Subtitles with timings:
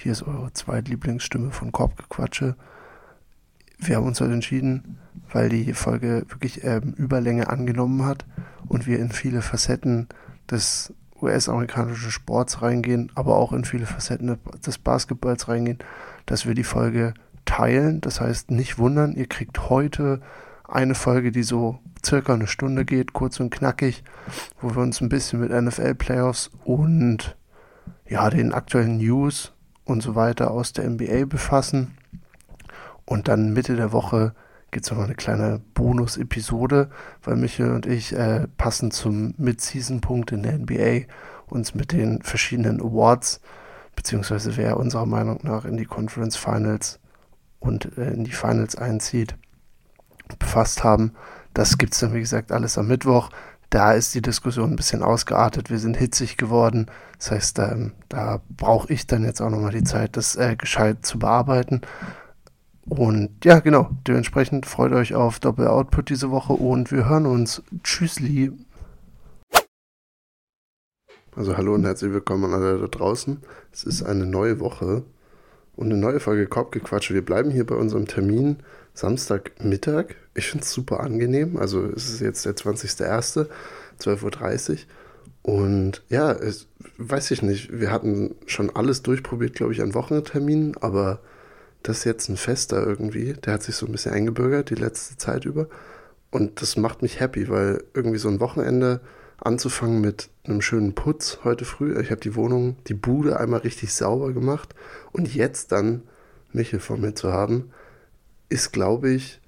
[0.00, 2.54] Hier ist eure Zweitlieblingsstimme von Korbgequatsche.
[3.78, 5.00] Wir haben uns heute entschieden,
[5.32, 8.24] weil die Folge wirklich ähm, Überlänge angenommen hat
[8.68, 10.06] und wir in viele Facetten
[10.48, 15.78] des US-amerikanischen Sports reingehen, aber auch in viele Facetten des Basketballs reingehen,
[16.26, 17.12] dass wir die Folge
[17.44, 18.00] teilen.
[18.00, 20.20] Das heißt, nicht wundern, ihr kriegt heute
[20.68, 24.04] eine Folge, die so circa eine Stunde geht, kurz und knackig,
[24.60, 27.36] wo wir uns ein bisschen mit NFL-Playoffs und
[28.06, 29.54] ja, den aktuellen News
[29.88, 31.96] und so weiter aus der NBA befassen.
[33.04, 34.34] Und dann Mitte der Woche
[34.70, 36.90] gibt es nochmal eine kleine Bonus-Episode,
[37.22, 41.06] weil Michael und ich äh, passend zum Mid-Season-Punkt in der NBA
[41.46, 43.40] uns mit den verschiedenen Awards,
[43.96, 47.00] beziehungsweise wer unserer Meinung nach in die Conference Finals
[47.58, 49.36] und äh, in die Finals einzieht,
[50.38, 51.14] befasst haben.
[51.54, 53.30] Das gibt es dann, wie gesagt, alles am Mittwoch.
[53.70, 55.70] Da ist die Diskussion ein bisschen ausgeartet.
[55.70, 56.86] Wir sind hitzig geworden.
[57.18, 61.04] Das heißt, ähm, da brauche ich dann jetzt auch nochmal die Zeit, das äh, gescheit
[61.04, 61.82] zu bearbeiten.
[62.88, 67.62] Und ja, genau, dementsprechend freut euch auf Doppel-Output diese Woche und wir hören uns.
[67.82, 68.52] Tschüssli.
[71.36, 73.42] Also hallo und herzlich willkommen an alle da draußen.
[73.70, 75.04] Es ist eine neue Woche
[75.76, 77.12] und eine neue Folge Korbgequatsche.
[77.12, 78.56] Wir bleiben hier bei unserem Termin
[78.98, 80.16] Samstagmittag.
[80.34, 81.56] Ich finde es super angenehm.
[81.56, 83.46] Also es ist jetzt der 20.01.,
[84.00, 84.78] 12.30 Uhr.
[85.42, 86.66] Und ja, es,
[86.98, 91.20] weiß ich nicht, wir hatten schon alles durchprobiert, glaube ich, an Wochenterminen, aber
[91.84, 93.34] das ist jetzt ein Fester irgendwie.
[93.34, 95.68] Der hat sich so ein bisschen eingebürgert die letzte Zeit über.
[96.32, 99.00] Und das macht mich happy, weil irgendwie so ein Wochenende
[99.38, 101.98] anzufangen mit einem schönen Putz heute früh.
[102.00, 104.74] Ich habe die Wohnung, die Bude einmal richtig sauber gemacht.
[105.12, 106.02] Und jetzt dann
[106.52, 107.70] Michel vor mir zu haben,
[108.48, 109.40] ist, glaube ich,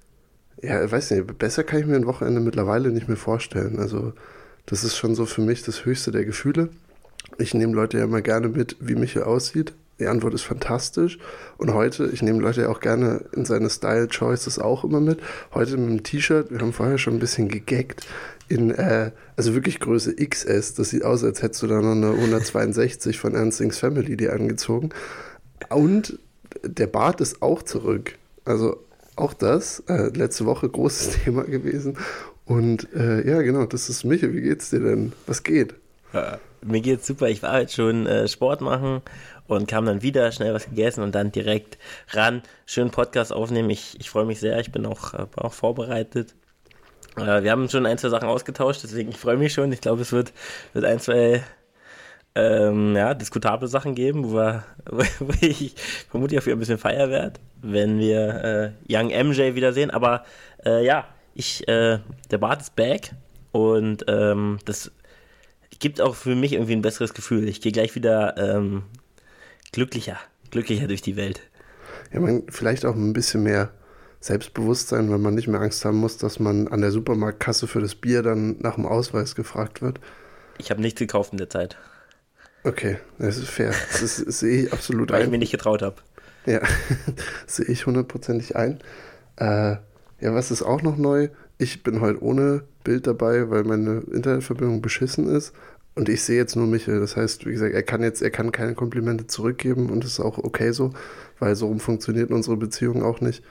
[0.63, 3.79] ja, weiß nicht, besser kann ich mir ein Wochenende mittlerweile nicht mehr vorstellen.
[3.79, 4.13] Also,
[4.67, 6.69] das ist schon so für mich das höchste der Gefühle.
[7.39, 9.73] Ich nehme Leute ja immer gerne mit, wie Michel aussieht.
[10.01, 11.19] Die Antwort ist fantastisch.
[11.59, 15.21] Und heute, ich nehme Leute ja auch gerne in seine Style Choices auch immer mit.
[15.55, 18.07] Heute mit einem T-Shirt, wir haben vorher schon ein bisschen gegaggt,
[18.49, 20.75] in, äh, also wirklich Größe XS.
[20.75, 24.91] Das sieht aus, als hättest du da noch eine 162 von Ernstings Family dir angezogen.
[25.69, 26.19] Und
[26.65, 28.17] der Bart ist auch zurück.
[28.45, 28.79] Also
[29.17, 31.97] auch das, äh, letzte Woche großes Thema gewesen.
[32.45, 34.35] Und äh, ja, genau, das ist Michael.
[34.35, 35.13] Wie geht's dir denn?
[35.27, 35.75] Was geht?
[36.13, 37.29] Ja, mir geht's super.
[37.29, 39.03] Ich war halt schon äh, Sport machen
[39.47, 41.79] und kam dann wieder, schnell was gegessen und dann direkt
[42.11, 43.71] ran, schönen Podcast aufnehmen.
[43.71, 46.35] Ich, ich freue mich sehr, ich bin auch, äh, auch vorbereitet.
[47.17, 49.73] Äh, wir haben schon ein, zwei Sachen ausgetauscht, deswegen ich freue mich schon.
[49.73, 50.33] Ich glaube, es wird,
[50.73, 51.43] wird ein, zwei
[52.41, 54.65] ähm, ja, diskutable Sachen geben, wo, wir,
[55.21, 55.75] wo ich
[56.11, 59.91] vermutlich auch wieder ein bisschen feier werde, wenn wir äh, Young MJ wiedersehen.
[59.91, 60.25] Aber
[60.65, 61.99] äh, ja, ich, äh,
[62.31, 63.13] der Bart ist back
[63.53, 64.93] und ähm, das
[65.79, 67.49] gibt auch für mich irgendwie ein besseres Gefühl.
[67.49, 68.83] Ich gehe gleich wieder ähm,
[69.73, 70.19] glücklicher,
[70.51, 71.41] glücklicher durch die Welt.
[72.13, 73.71] Ja, man, vielleicht auch ein bisschen mehr
[74.21, 77.95] Selbstbewusstsein, wenn man nicht mehr Angst haben muss, dass man an der Supermarktkasse für das
[77.95, 79.99] Bier dann nach dem Ausweis gefragt wird.
[80.59, 81.79] Ich habe nichts gekauft in der Zeit.
[82.65, 83.73] Okay, das ist fair.
[83.93, 85.21] Das, ist, das sehe ich absolut Weil ein.
[85.21, 85.97] Weil ich mir nicht getraut habe.
[86.47, 86.61] Ja,
[87.47, 88.81] sehe ich hundertprozentig ein.
[89.37, 89.77] Äh,
[90.21, 91.29] ja, was ist auch noch neu?
[91.59, 95.53] Ich bin heute ohne Bild dabei, weil meine Internetverbindung beschissen ist.
[95.95, 97.01] Und ich sehe jetzt nur Michael.
[97.01, 100.21] Das heißt, wie gesagt, er kann jetzt, er kann keine Komplimente zurückgeben und das ist
[100.21, 100.93] auch okay so,
[101.39, 103.43] weil so rum funktioniert unsere Beziehung auch nicht.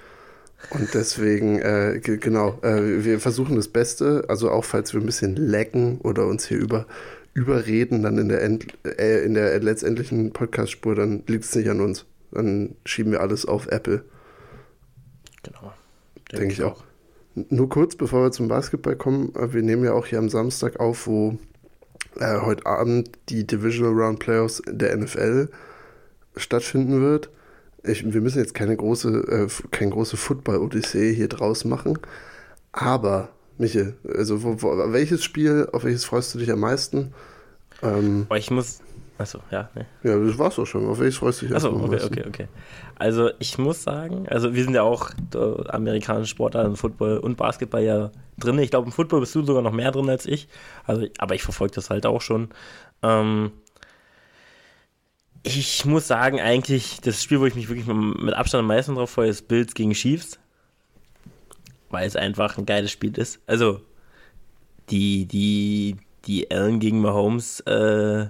[0.71, 5.35] Und deswegen, äh, genau, äh, wir versuchen das Beste, also auch falls wir ein bisschen
[5.35, 6.85] lecken oder uns hier über,
[7.33, 11.81] überreden, dann in der, End, äh, in der letztendlichen Podcast-Spur, dann liegt es nicht an
[11.81, 12.05] uns.
[12.31, 14.03] Dann schieben wir alles auf Apple.
[15.43, 15.73] Genau.
[16.31, 16.81] Denke denk ich auch.
[16.81, 16.83] auch.
[17.49, 20.79] Nur kurz, bevor wir zum Basketball kommen, äh, wir nehmen ja auch hier am Samstag
[20.79, 21.37] auf, wo
[22.19, 25.49] äh, heute Abend die Divisional Round Playoffs der NFL
[26.35, 27.29] stattfinden wird.
[27.83, 31.97] Ich, wir müssen jetzt keine große, äh, keine große Football-Odyssee hier draus machen.
[32.71, 33.29] Aber,
[33.59, 37.13] Michel, also wo, wo, welches Spiel, auf welches freust du dich am meisten?
[37.83, 38.79] Ähm, ich muss.
[39.17, 39.69] Achso, ja.
[39.75, 39.83] Nee.
[40.03, 40.87] Ja, das war's auch schon.
[40.87, 42.47] Auf welches freust du dich Achso, okay, okay, okay.
[42.95, 45.11] Also ich muss sagen, also wir sind ja auch
[45.67, 48.57] amerikanische Sportler im Football und Basketball ja drin.
[48.59, 50.47] Ich glaube, im Football bist du sogar noch mehr drin als ich.
[50.85, 52.49] Also, aber ich verfolge das halt auch schon.
[53.03, 53.51] Ähm,
[55.43, 59.09] ich muss sagen, eigentlich, das Spiel, wo ich mich wirklich mit Abstand am meisten drauf
[59.09, 60.39] freue, ist Bills gegen Chiefs.
[61.89, 63.39] Weil es einfach ein geiles Spiel ist.
[63.47, 63.81] Also,
[64.89, 68.27] die, die, die Allen gegen Mahomes äh,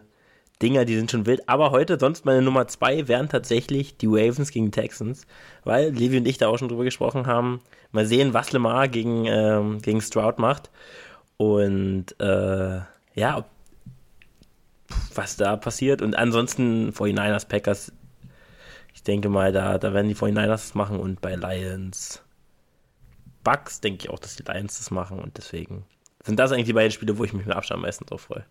[0.61, 1.47] Dinger, die sind schon wild.
[1.47, 5.25] Aber heute, sonst meine Nummer zwei wären tatsächlich die Ravens gegen Texans.
[5.63, 7.61] Weil Levi und ich da auch schon drüber gesprochen haben.
[7.91, 10.69] Mal sehen, was Lemar gegen, ähm, gegen Stroud macht.
[11.37, 12.81] Und äh,
[13.15, 13.45] ja,
[15.15, 16.01] was da passiert.
[16.01, 17.93] Und ansonsten 49ers, Packers
[18.93, 22.21] Ich denke mal, da, da werden die 49ers das machen und bei Lions
[23.49, 25.83] Bucks denke ich auch, dass die Lions das machen und deswegen
[26.23, 28.45] sind das eigentlich die beiden Spiele, wo ich mich mit Abstand am meisten drauf freue.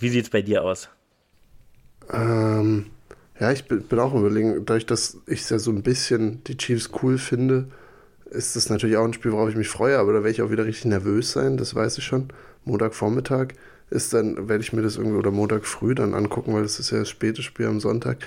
[0.00, 0.88] Wie sieht es bei dir aus?
[2.12, 2.86] Ähm,
[3.38, 6.90] ja, ich bin, bin auch überlegen, dadurch, dass ich ja so ein bisschen die Chiefs
[7.00, 7.68] cool finde,
[8.24, 10.50] ist das natürlich auch ein Spiel, worauf ich mich freue, aber da werde ich auch
[10.50, 12.32] wieder richtig nervös sein, das weiß ich schon.
[12.64, 13.54] Montagvormittag
[13.90, 16.90] ist dann, werde ich mir das irgendwie oder Montag früh dann angucken, weil das ist
[16.90, 18.18] ja das späte Spiel am Sonntag.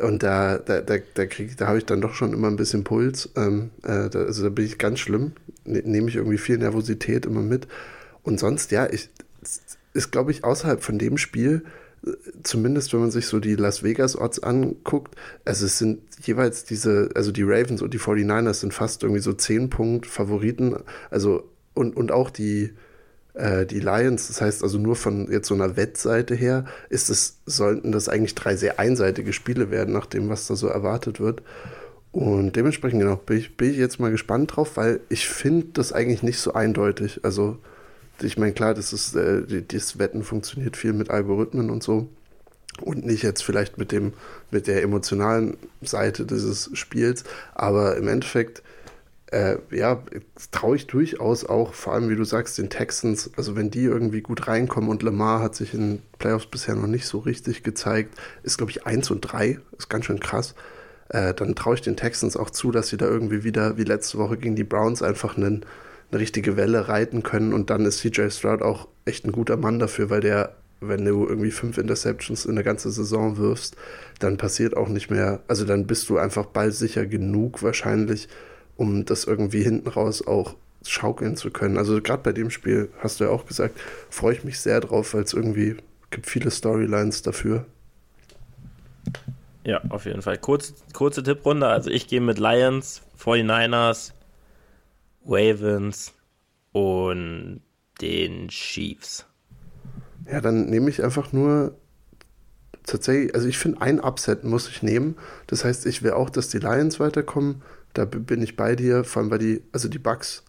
[0.00, 3.30] Und da, da, da, da, da habe ich dann doch schon immer ein bisschen Puls.
[3.36, 5.32] Ähm, äh, da, also da bin ich ganz schlimm.
[5.64, 7.66] Ne, Nehme ich irgendwie viel Nervosität immer mit.
[8.22, 9.10] Und sonst, ja, ich,
[9.94, 11.64] ist, glaube ich, außerhalb von dem Spiel,
[12.06, 12.10] äh,
[12.44, 17.10] zumindest wenn man sich so die Las Vegas Odds anguckt, also es sind jeweils diese,
[17.14, 20.76] also die Ravens und die 49ers sind fast irgendwie so 10 Punkt Favoriten.
[21.10, 22.72] Also, und, und auch die,
[23.38, 27.38] äh, die Lions, das heißt also nur von jetzt so einer Wettseite her, ist es,
[27.46, 31.42] sollten das eigentlich drei sehr einseitige Spiele werden, nach dem, was da so erwartet wird.
[32.10, 35.92] Und dementsprechend, genau, bin ich, bin ich jetzt mal gespannt drauf, weil ich finde das
[35.92, 37.20] eigentlich nicht so eindeutig.
[37.22, 37.58] Also,
[38.20, 42.08] ich meine, klar, das ist, äh, das Wetten funktioniert viel mit Algorithmen und so.
[42.80, 44.12] Und nicht jetzt vielleicht mit dem,
[44.50, 47.24] mit der emotionalen Seite dieses Spiels.
[47.54, 48.62] Aber im Endeffekt
[49.30, 50.02] äh, ja,
[50.52, 54.22] traue ich durchaus auch, vor allem wie du sagst, den Texans, also wenn die irgendwie
[54.22, 58.56] gut reinkommen und Lamar hat sich in Playoffs bisher noch nicht so richtig gezeigt, ist
[58.56, 60.54] glaube ich 1 und 3, ist ganz schön krass.
[61.10, 64.18] Äh, dann traue ich den Texans auch zu, dass sie da irgendwie wieder, wie letzte
[64.18, 65.64] Woche gegen die Browns, einfach einen,
[66.10, 69.78] eine richtige Welle reiten können und dann ist CJ Stroud auch echt ein guter Mann
[69.78, 73.76] dafür, weil der, wenn du irgendwie fünf Interceptions in der ganzen Saison wirfst,
[74.20, 78.28] dann passiert auch nicht mehr, also dann bist du einfach ballsicher genug wahrscheinlich,
[78.78, 80.54] um das irgendwie hinten raus auch
[80.86, 81.76] schaukeln zu können.
[81.76, 83.78] Also gerade bei dem Spiel, hast du ja auch gesagt,
[84.08, 85.76] freue ich mich sehr drauf, weil es irgendwie
[86.10, 87.66] gibt viele Storylines dafür.
[89.64, 90.38] Ja, auf jeden Fall.
[90.38, 91.66] Kurz, kurze Tipprunde.
[91.66, 94.12] Also ich gehe mit Lions, 49ers,
[95.26, 96.14] Ravens
[96.72, 97.60] und
[98.00, 99.26] den Chiefs.
[100.30, 101.74] Ja, dann nehme ich einfach nur
[102.84, 105.16] tatsächlich, also ich finde, ein Upset muss ich nehmen.
[105.48, 107.62] Das heißt, ich will auch, dass die Lions weiterkommen.
[107.98, 110.44] Da bin ich bei dir, vor allem weil die, also die Bugs,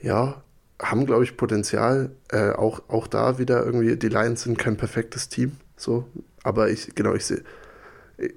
[0.00, 0.42] ja,
[0.80, 2.10] haben, glaube ich, Potenzial.
[2.30, 6.06] Äh, auch, auch da wieder irgendwie, die Lions sind kein perfektes Team, so.
[6.42, 7.42] Aber ich, genau, ich sehe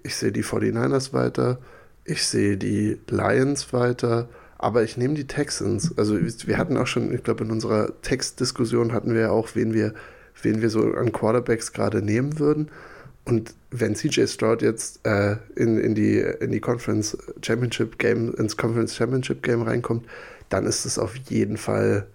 [0.04, 1.60] ich sehe die 49ers weiter,
[2.04, 5.98] ich sehe die Lions weiter, aber ich nehme die Texans.
[5.98, 9.74] Also wir hatten auch schon, ich glaube, in unserer Textdiskussion hatten wir ja auch, wen
[9.74, 9.94] wir,
[10.42, 12.69] wen wir so an Quarterbacks gerade nehmen würden.
[13.25, 18.56] Und wenn CJ Stroud jetzt äh, in, in, die, in die Conference Championship Game, ins
[18.56, 20.06] Conference Championship Game reinkommt,
[20.50, 22.06] dann ist es auf jeden Fall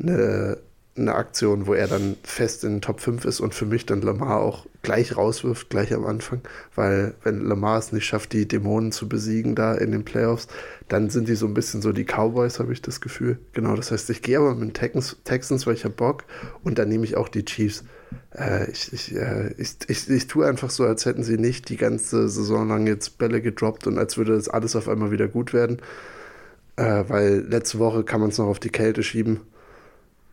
[0.00, 0.58] eine,
[0.96, 4.02] eine Aktion, wo er dann fest in den Top 5 ist und für mich dann
[4.02, 6.40] Lamar auch gleich rauswirft, gleich am Anfang,
[6.74, 10.48] weil wenn Lamar es nicht schafft, die Dämonen zu besiegen da in den Playoffs,
[10.88, 13.38] dann sind die so ein bisschen so die Cowboys, habe ich das Gefühl.
[13.52, 16.24] Genau, das heißt, ich gehe aber mit den Texans, Texans weil ich habe Bock
[16.62, 17.84] und dann nehme ich auch die Chiefs.
[18.36, 21.76] Äh, ich, ich, äh, ich, ich, ich tue einfach so, als hätten sie nicht die
[21.76, 25.52] ganze Saison lang jetzt Bälle gedroppt und als würde das alles auf einmal wieder gut
[25.52, 25.78] werden.
[26.76, 29.40] Äh, weil letzte Woche kann man es noch auf die Kälte schieben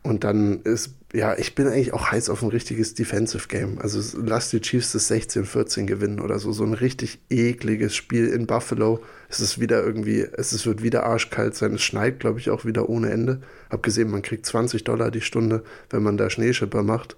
[0.02, 3.80] und dann ist, ja, ich bin eigentlich auch heiß auf ein richtiges Defensive Game.
[3.80, 6.54] Also lass die Chiefs das 16-14 gewinnen oder so.
[6.54, 9.02] So ein richtig ekliges Spiel in Buffalo.
[9.28, 11.74] Es ist wieder irgendwie, es ist, wird wieder arschkalt sein.
[11.74, 13.42] Es schneit, glaube ich, auch wieder ohne Ende.
[13.69, 17.18] Hab gesehen, man kriegt 20 Dollar die Stunde, wenn man da Schneeschipper macht.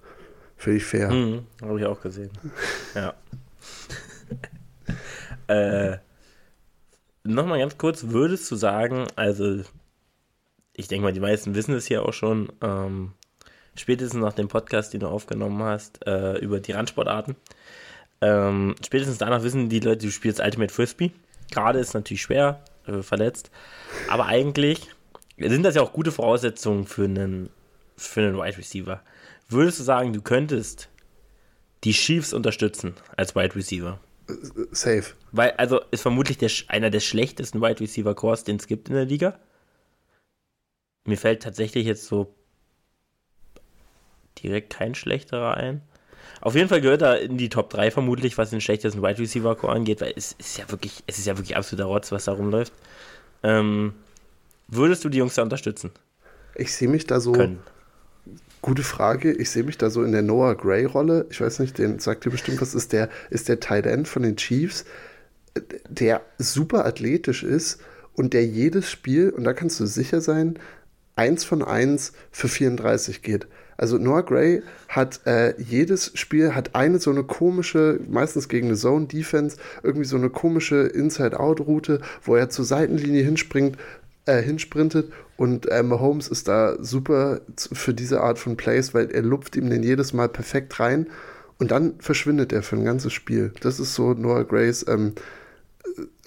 [0.66, 1.10] Ich fair.
[1.10, 2.30] Mhm, Habe ich auch gesehen.
[2.94, 3.14] ja.
[5.48, 5.98] äh,
[7.24, 9.62] Nochmal ganz kurz, würdest du sagen, also
[10.74, 13.12] ich denke mal, die meisten wissen es hier auch schon, ähm,
[13.76, 17.36] spätestens nach dem Podcast, den du aufgenommen hast, äh, über die Randsportarten.
[18.20, 21.12] Ähm, spätestens danach wissen die Leute, du spielst Ultimate Frisbee.
[21.52, 23.52] Gerade ist natürlich schwer, äh, verletzt.
[24.08, 24.88] Aber eigentlich
[25.38, 27.50] sind das ja auch gute Voraussetzungen für einen,
[27.96, 29.00] für einen Wide Receiver.
[29.52, 30.88] Würdest du sagen, du könntest
[31.84, 34.00] die Chiefs unterstützen als Wide Receiver?
[34.70, 35.04] Safe.
[35.32, 38.94] Weil, also, ist vermutlich der, einer der schlechtesten Wide Receiver Cores, den es gibt in
[38.94, 39.38] der Liga.
[41.04, 42.34] Mir fällt tatsächlich jetzt so
[44.42, 45.82] direkt kein schlechterer ein.
[46.40, 49.54] Auf jeden Fall gehört er in die Top 3 vermutlich, was den schlechtesten Wide Receiver
[49.54, 52.32] Core angeht, weil es ist ja wirklich, es ist ja wirklich absoluter Rotz, was da
[52.32, 52.72] rumläuft.
[53.42, 53.94] Ähm,
[54.68, 55.90] würdest du die Jungs da unterstützen?
[56.54, 57.32] Ich sehe mich da so.
[57.32, 57.60] Können.
[58.62, 59.32] Gute Frage.
[59.32, 61.26] Ich sehe mich da so in der Noah Gray Rolle.
[61.30, 62.76] Ich weiß nicht, den sagt dir bestimmt was.
[62.76, 64.84] Ist der, ist der Tight End von den Chiefs,
[65.88, 67.80] der super athletisch ist
[68.14, 70.60] und der jedes Spiel, und da kannst du sicher sein,
[71.16, 73.48] eins von eins für 34 geht.
[73.76, 78.76] Also Noah Gray hat äh, jedes Spiel hat eine so eine komische, meistens gegen eine
[78.76, 83.76] Zone Defense, irgendwie so eine komische Inside-Out-Route, wo er zur Seitenlinie hinspringt,
[84.26, 89.22] äh, hinsprintet und äh, Mahomes ist da super für diese Art von Plays, weil er
[89.22, 91.08] lupft ihm den jedes Mal perfekt rein
[91.58, 93.52] und dann verschwindet er für ein ganzes Spiel.
[93.60, 95.14] Das ist so Noah Grays ähm,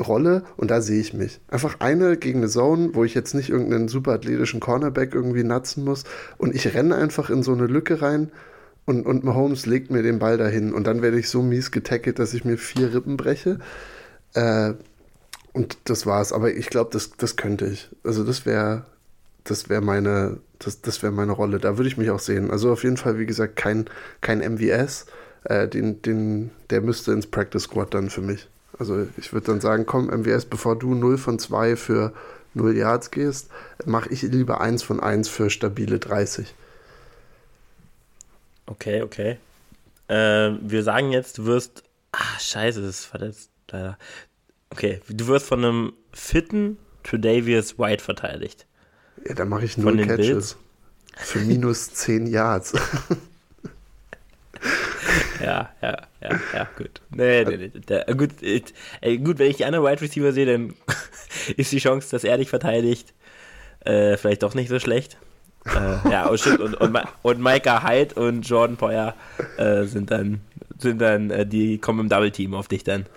[0.06, 1.40] Rolle und da sehe ich mich.
[1.48, 5.86] Einfach eine gegen eine Zone, wo ich jetzt nicht irgendeinen super athletischen Cornerback irgendwie natzen
[5.86, 6.04] muss
[6.38, 8.34] und ich renne einfach in so eine Lücke rein
[8.84, 12.20] und, und Mahomes legt mir den Ball dahin und dann werde ich so mies getackelt,
[12.20, 13.60] dass ich mir vier Rippen breche.
[14.34, 14.74] Äh,
[15.54, 16.34] und das war's.
[16.34, 17.90] Aber ich glaube, das, das könnte ich.
[18.04, 18.84] Also das wäre
[19.46, 21.60] das wäre meine, das, das wäre meine Rolle.
[21.60, 22.52] Da würde ich mich auch sehen.
[22.52, 23.86] Also auf jeden Fall, wie gesagt, kein,
[24.22, 25.06] kein MVS.
[25.46, 28.48] Äh, den, den, der müsste ins Practice Squad dann für mich.
[28.78, 32.14] Also ich würde dann sagen, komm, MWS, bevor du 0 von 2 für
[32.56, 33.50] 0 Yards gehst,
[33.86, 36.54] mache ich lieber 1 von 1 für stabile 30.
[38.66, 39.38] Okay, okay.
[40.08, 41.84] Äh, wir sagen jetzt, du wirst.
[42.12, 43.98] Ah, scheiße, das ist verletzt, leider.
[44.72, 48.66] Okay, du wirst von einem fitten Tredavious White verteidigt.
[49.28, 50.18] Ja, da mache ich 0 Catches.
[50.18, 50.58] Bills.
[51.16, 52.74] Für minus 10 Yards.
[55.42, 57.02] ja, ja, ja, ja, gut.
[57.10, 60.74] Nee, nee, nee, der, gut, äh, gut, wenn ich die anderen Wide Receiver sehe, dann
[61.58, 63.14] ist die Chance, dass er dich verteidigt,
[63.82, 65.18] äh, vielleicht doch nicht so schlecht.
[65.66, 69.16] äh, ja, oh shit, und, und, und Micah Hyde und Jordan Poyer
[69.58, 70.42] äh, sind dann,
[70.78, 73.08] sind dann äh, die kommen im Double Team auf dich dann.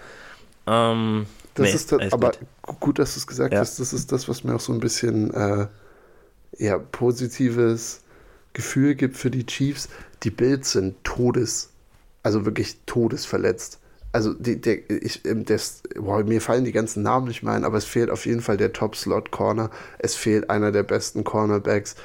[0.66, 2.80] Ähm, das nee, ist das, aber gut.
[2.80, 3.60] gut, dass du es gesagt ja.
[3.60, 3.80] hast.
[3.80, 5.30] Das ist das, was mir auch so ein bisschen
[6.58, 8.02] ja, positives
[8.52, 9.88] Gefühl gibt für die Chiefs.
[10.22, 11.70] Die Bills sind todes
[12.22, 13.80] also wirklich todesverletzt.
[14.12, 17.64] Also die, der, ich, ähm, das, boah, mir fallen die ganzen Namen nicht mehr ein,
[17.64, 19.70] aber es fehlt auf jeden Fall der Top-Slot-Corner.
[19.98, 21.96] Es fehlt einer der besten Cornerbacks.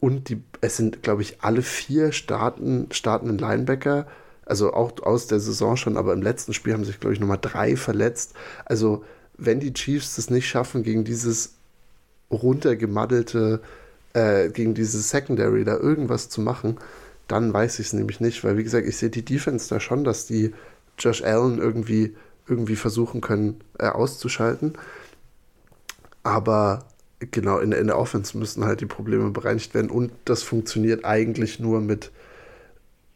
[0.00, 4.06] Und die, es sind, glaube ich, alle vier starten, startenden Linebacker,
[4.46, 7.38] also auch aus der Saison schon, aber im letzten Spiel haben sich, glaube ich, nochmal
[7.40, 8.34] drei verletzt.
[8.64, 9.04] Also,
[9.36, 11.54] wenn die Chiefs es nicht schaffen, gegen dieses
[12.30, 13.60] runtergemaddelte,
[14.18, 16.76] äh, gegen dieses Secondary da irgendwas zu machen,
[17.28, 20.02] dann weiß ich es nämlich nicht, weil wie gesagt, ich sehe die Defense da schon,
[20.02, 20.52] dass die
[20.98, 22.16] Josh Allen irgendwie,
[22.48, 24.72] irgendwie versuchen können äh, auszuschalten.
[26.24, 26.86] Aber
[27.20, 31.60] genau, in, in der Offense müssen halt die Probleme bereinigt werden und das funktioniert eigentlich
[31.60, 32.10] nur mit,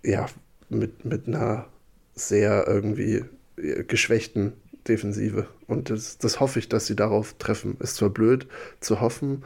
[0.04, 0.26] ja,
[0.68, 1.66] mit, mit einer
[2.14, 3.24] sehr irgendwie
[3.56, 4.52] äh, geschwächten
[4.86, 5.46] Defensive.
[5.66, 7.76] Und das, das hoffe ich, dass sie darauf treffen.
[7.80, 8.46] Ist zwar blöd
[8.80, 9.42] zu hoffen,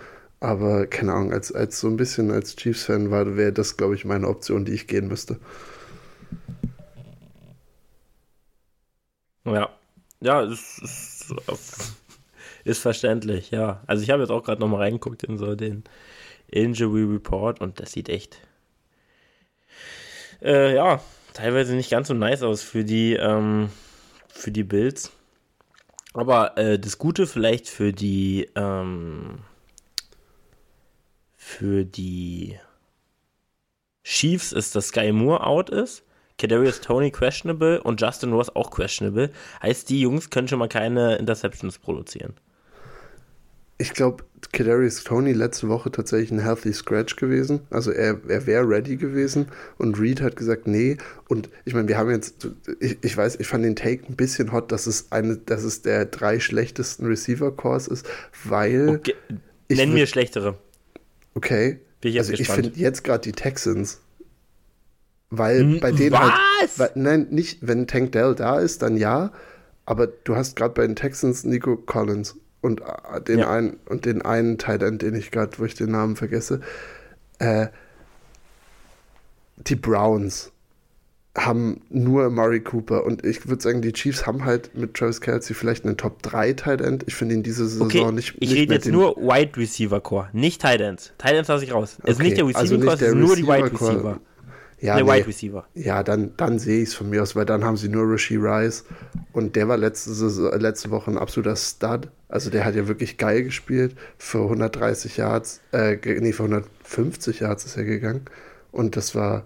[0.47, 4.29] aber keine Ahnung, als, als so ein bisschen als Chiefs-Fan wäre das, glaube ich, meine
[4.29, 5.41] Option, die ich gehen müsste.
[9.45, 9.69] Ja,
[10.21, 11.35] ja, ist, ist,
[12.65, 13.83] ist verständlich, ja.
[13.89, 15.83] Also ich habe jetzt auch gerade nochmal reingeguckt in so den
[16.49, 18.41] Injury Report und das sieht echt,
[20.43, 21.01] äh, ja,
[21.33, 23.71] teilweise nicht ganz so nice aus für die, ähm,
[24.29, 25.11] für die Bills.
[26.15, 29.41] Aber äh, das Gute vielleicht für die, ähm,
[31.47, 32.59] für die
[34.03, 36.03] Chiefs ist, dass Sky Moore out ist,
[36.39, 39.31] Kadarius Tony questionable und Justin Ross auch questionable.
[39.63, 42.35] Heißt, die Jungs können schon mal keine Interceptions produzieren.
[43.79, 47.61] Ich glaube, Kadarius Tony letzte Woche tatsächlich ein healthy Scratch gewesen.
[47.71, 49.47] Also er, er wäre ready gewesen
[49.79, 50.97] und Reed hat gesagt, nee.
[51.29, 52.49] Und ich meine, wir haben jetzt,
[52.81, 55.83] ich, ich weiß, ich fand den Take ein bisschen hot, dass es eine, dass es
[55.83, 58.07] der drei schlechtesten Receiver-Cores ist,
[58.45, 58.89] weil.
[58.89, 59.15] Okay.
[59.69, 60.59] Nenn mir schlechtere.
[61.37, 61.81] Okay.
[62.03, 64.01] Ich also ich finde jetzt gerade die Texans,
[65.29, 66.79] weil hm, bei denen halt- Was?
[66.79, 69.33] halt, weil, nein, nicht, wenn Tank Dell da ist, dann ja,
[69.85, 73.51] aber du hast gerade bei den Texans Nico Collins und äh, den ja.
[73.51, 76.61] einen und den einen End, den ich gerade, wo ich den Namen vergesse,
[77.39, 77.67] äh,
[79.57, 80.53] die Browns
[81.37, 85.55] haben nur Murray Cooper und ich würde sagen, die Chiefs haben halt mit Travis Kelsey
[85.55, 87.05] vielleicht einen Top 3 Tight End.
[87.07, 88.35] Ich finde ihn diese Saison okay, nicht.
[88.41, 91.13] Ich rede jetzt nur Wide Receiver Core, nicht Tight Ends.
[91.19, 91.99] Tight Ends lasse ich raus.
[91.99, 94.21] Es okay, ist nicht der Receiving also Core, es ist nur die Wide Receiver.
[94.79, 95.11] Ja, der nee.
[95.11, 95.67] Wide Receiver.
[95.75, 98.37] Ja, dann, dann sehe ich es von mir aus, weil dann haben sie nur Rishi
[98.37, 98.85] Rice
[99.33, 100.11] und der war letzte,
[100.59, 102.09] letzte Woche ein absoluter Stud.
[102.29, 107.65] Also der hat ja wirklich geil gespielt für 130 Yards, äh, nee, für 150 Yards
[107.65, 108.23] ist er gegangen
[108.71, 109.45] und das war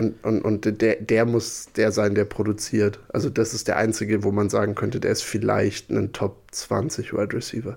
[0.00, 2.98] und, und, und der, der muss der sein, der produziert.
[3.12, 7.12] Also das ist der einzige, wo man sagen könnte, der ist vielleicht ein Top 20
[7.12, 7.76] Wide Receiver.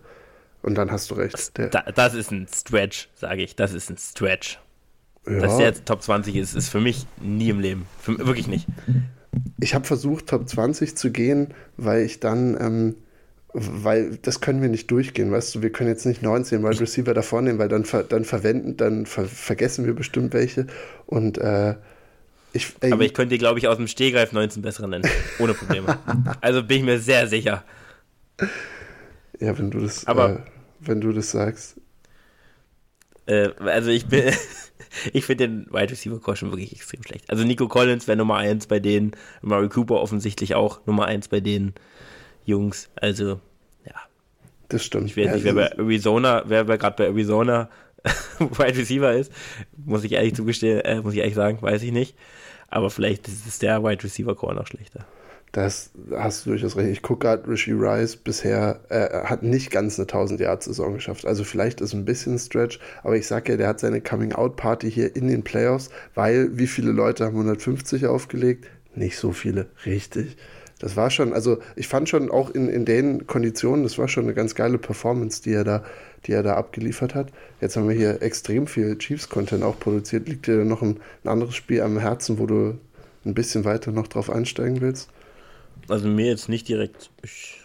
[0.62, 1.51] Und dann hast du recht.
[1.56, 3.58] Das, das ist ein Stretch, sage ich.
[3.58, 4.60] Das ist ein Stretch.
[5.27, 5.39] Ja.
[5.39, 7.86] Dass der jetzt Top 20 ist, ist für mich nie im Leben.
[8.00, 8.68] Für, wirklich nicht.
[9.60, 12.96] Ich habe versucht, Top 20 zu gehen, weil ich dann ähm,
[13.53, 17.13] weil das können wir nicht durchgehen, weißt du, wir können jetzt nicht 19 Wide Receiver
[17.13, 20.65] davor nehmen, weil dann, ver dann verwenden, dann ver vergessen wir bestimmt welche
[21.06, 21.75] und äh,
[22.54, 25.56] ich, ey, Aber ich könnte dir, glaube ich, aus dem Stehgreif 19 bessere nennen, ohne
[25.56, 25.98] Probleme.
[26.42, 27.64] also bin ich mir sehr sicher.
[29.40, 30.40] Ja, wenn du das, Aber, äh,
[30.80, 31.82] wenn du das sagst.
[33.26, 34.32] Äh, also ich bin,
[35.14, 37.28] ich finde den Wide Receiver Core schon wirklich extrem schlecht.
[37.30, 41.40] Also Nico Collins wäre Nummer 1 bei denen, Murray Cooper offensichtlich auch Nummer 1 bei
[41.40, 41.74] den
[42.46, 42.90] Jungs.
[42.96, 43.42] Also,
[43.86, 43.96] ja.
[44.70, 45.08] Das stimmt.
[45.08, 47.70] Ich weiß ja, nicht, wer bei Arizona, wer gerade bei Arizona
[48.40, 49.32] Wide Receiver ist,
[49.76, 52.16] muss ich ehrlich zugestehen, äh, muss ich ehrlich sagen, weiß ich nicht.
[52.74, 55.06] Aber vielleicht ist der Wide Receiver Core noch schlechter.
[55.51, 56.89] Das hast du durchaus recht.
[56.89, 61.27] Ich gucke gerade, Rishi Rice bisher äh, hat nicht ganz eine 1000 Yard Saison geschafft.
[61.27, 64.56] Also vielleicht ist ein bisschen Stretch, aber ich sage ja, der hat seine Coming Out
[64.56, 68.65] Party hier in den Playoffs, weil wie viele Leute haben 150 aufgelegt?
[68.96, 70.36] Nicht so viele, richtig.
[70.80, 74.24] Das war schon, also ich fand schon auch in, in den Konditionen, das war schon
[74.24, 75.84] eine ganz geile Performance, die er da,
[76.25, 77.32] die er da abgeliefert hat.
[77.62, 80.27] Jetzt haben wir hier extrem viel Chiefs-Content auch produziert.
[80.27, 82.77] Liegt dir noch ein, ein anderes Spiel am Herzen, wo du
[83.25, 85.10] ein bisschen weiter noch drauf einsteigen willst?
[85.89, 87.10] Also mir jetzt nicht direkt.
[87.24, 87.62] Ich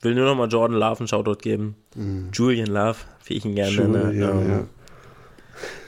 [0.00, 1.76] will nur noch mal Jordan Love einen Shoutout geben.
[1.94, 2.28] Mm.
[2.32, 4.12] Julian Love, wie ich ihn gerne Julian, nenne.
[4.12, 4.64] Ähm, ja.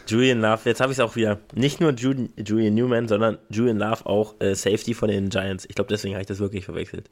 [0.08, 1.38] Julian Love, jetzt habe ich es auch wieder.
[1.54, 5.66] Nicht nur Julian, Julian, Newman, sondern Julian Love auch äh, Safety von den Giants.
[5.68, 7.10] Ich glaube, deswegen habe ich das wirklich verwechselt.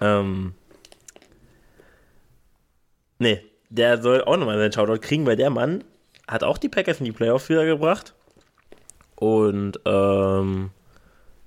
[0.00, 0.54] Ähm,
[3.18, 5.84] nee, der soll auch nochmal seinen Shoutout kriegen, weil der Mann
[6.26, 8.14] hat auch die Packers in die Playoffs wieder gebracht.
[9.16, 10.70] Und ähm,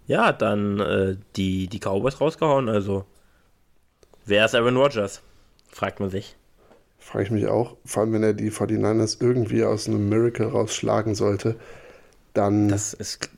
[0.07, 2.67] ja, dann äh, die, die Cowboys rausgehauen.
[2.67, 3.05] Also,
[4.25, 5.21] wer ist Aaron Rodgers?
[5.69, 6.35] Fragt man sich.
[6.97, 7.77] Frage ich mich auch.
[7.85, 11.55] Vor allem, wenn er die 49ers irgendwie aus einem Miracle rausschlagen sollte,
[12.33, 12.69] dann.
[12.69, 13.29] Das ist.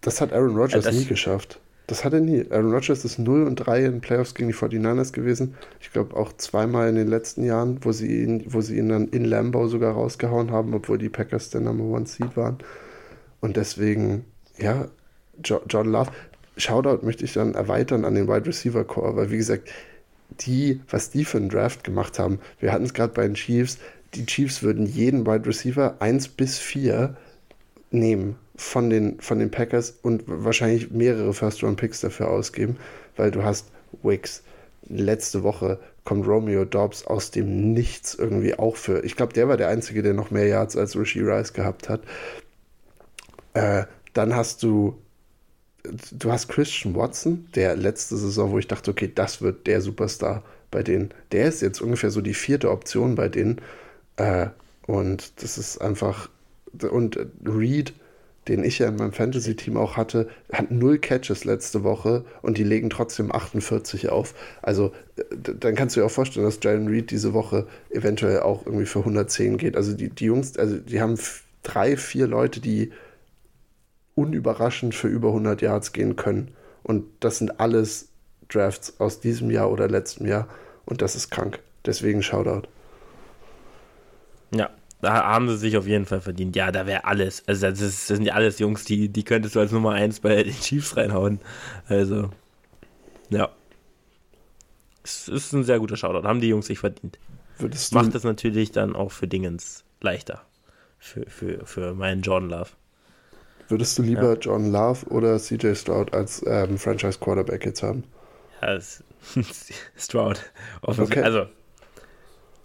[0.00, 1.60] Das hat Aaron Rodgers nie geschafft.
[1.86, 2.46] Das hat er nie.
[2.50, 5.54] Aaron Rodgers ist 0 und 3 in Playoffs gegen die 49ers gewesen.
[5.80, 9.08] Ich glaube auch zweimal in den letzten Jahren, wo sie ihn, wo sie ihn dann
[9.08, 12.58] in Lambeau sogar rausgehauen haben, obwohl die Packers der Number One Seed waren.
[13.40, 14.24] Und deswegen,
[14.56, 14.88] ja,
[15.42, 16.10] John Love.
[16.56, 19.68] Shoutout möchte ich dann erweitern an den Wide Receiver Core, weil wie gesagt,
[20.40, 23.78] die, was die für einen Draft gemacht haben, wir hatten es gerade bei den Chiefs,
[24.14, 27.16] die Chiefs würden jeden Wide Receiver 1 bis 4
[27.90, 32.76] nehmen von den, von den Packers und wahrscheinlich mehrere First-Round-Picks dafür ausgeben,
[33.16, 33.66] weil du hast
[34.02, 34.42] Wicks.
[34.88, 39.02] Letzte Woche kommt Romeo Dobbs aus dem Nichts irgendwie auch für.
[39.04, 42.02] Ich glaube, der war der Einzige, der noch mehr Yards als Rishi Rice gehabt hat.
[43.54, 44.98] Äh, dann hast du
[46.12, 50.42] du hast Christian Watson, der letzte Saison, wo ich dachte, okay, das wird der Superstar
[50.70, 51.12] bei denen.
[51.32, 53.60] Der ist jetzt ungefähr so die vierte Option bei denen.
[54.16, 54.48] Äh,
[54.86, 56.28] und das ist einfach.
[56.90, 57.92] Und Reed,
[58.48, 62.64] den ich ja in meinem Fantasy-Team auch hatte, hat null Catches letzte Woche und die
[62.64, 64.34] legen trotzdem 48 auf.
[64.62, 64.92] Also
[65.30, 69.00] dann kannst du dir auch vorstellen, dass Jalen Reed diese Woche eventuell auch irgendwie für
[69.00, 69.76] 110 geht.
[69.76, 71.18] Also die, die Jungs, also die haben
[71.62, 72.92] drei, vier Leute, die
[74.14, 76.52] unüberraschend für über 100 Yards gehen können.
[76.82, 78.08] Und das sind alles
[78.48, 80.48] Drafts aus diesem Jahr oder letztem Jahr.
[80.84, 81.60] Und das ist krank.
[81.86, 82.68] Deswegen Shoutout.
[84.54, 84.70] Ja,
[85.04, 86.56] da haben sie sich auf jeden Fall verdient.
[86.56, 87.46] Ja, da wäre alles.
[87.46, 90.20] Also das, ist, das sind ja alles Jungs, die, die könntest du als Nummer 1
[90.20, 91.40] bei den Chiefs reinhauen.
[91.88, 92.30] Also,
[93.30, 93.50] ja.
[95.02, 96.26] Es ist ein sehr guter Shoutout.
[96.26, 97.18] Haben die Jungs sich verdient.
[97.92, 100.42] Macht es natürlich dann auch für Dingens leichter.
[100.98, 102.70] Für, für, für meinen Jordan Love.
[103.68, 104.38] Würdest du lieber ja.
[104.38, 108.04] John Love oder CJ Stroud als ähm, Franchise Quarterback jetzt haben?
[108.60, 108.78] Ja,
[109.96, 110.40] Stroud.
[110.82, 111.22] Okay.
[111.22, 111.46] Also,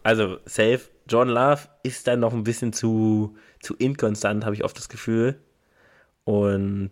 [0.03, 0.81] also safe.
[1.09, 5.39] John Love ist dann noch ein bisschen zu, zu inkonstant, habe ich oft das Gefühl.
[6.23, 6.91] Und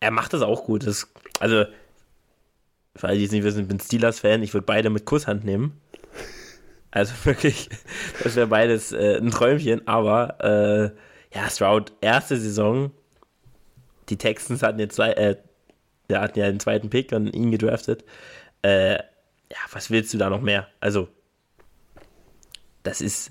[0.00, 0.86] er macht das auch gut.
[0.86, 1.64] Das, also,
[2.96, 4.42] für alle, die es nicht wissen, ich bin Steelers-Fan.
[4.42, 5.80] Ich würde beide mit Kusshand nehmen.
[6.90, 7.70] Also wirklich,
[8.22, 9.86] das wäre beides äh, ein Träumchen.
[9.86, 10.92] Aber
[11.32, 12.92] äh, ja, Stroud, erste Saison
[14.08, 15.36] die Texans hatten jetzt zwei, äh,
[16.10, 18.04] ja, hatten ja den zweiten Pick und ihn gedraftet.
[18.62, 20.68] Äh, ja, was willst du da noch mehr?
[20.80, 21.08] Also,
[22.82, 23.30] das ist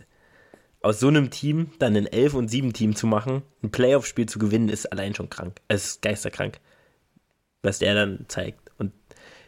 [0.82, 4.40] aus so einem Team dann ein 11 und 7 Team zu machen, ein Playoff-Spiel zu
[4.40, 5.62] gewinnen, ist allein schon krank.
[5.68, 6.60] Es ist geisterkrank,
[7.62, 8.72] was der dann zeigt.
[8.78, 8.92] Und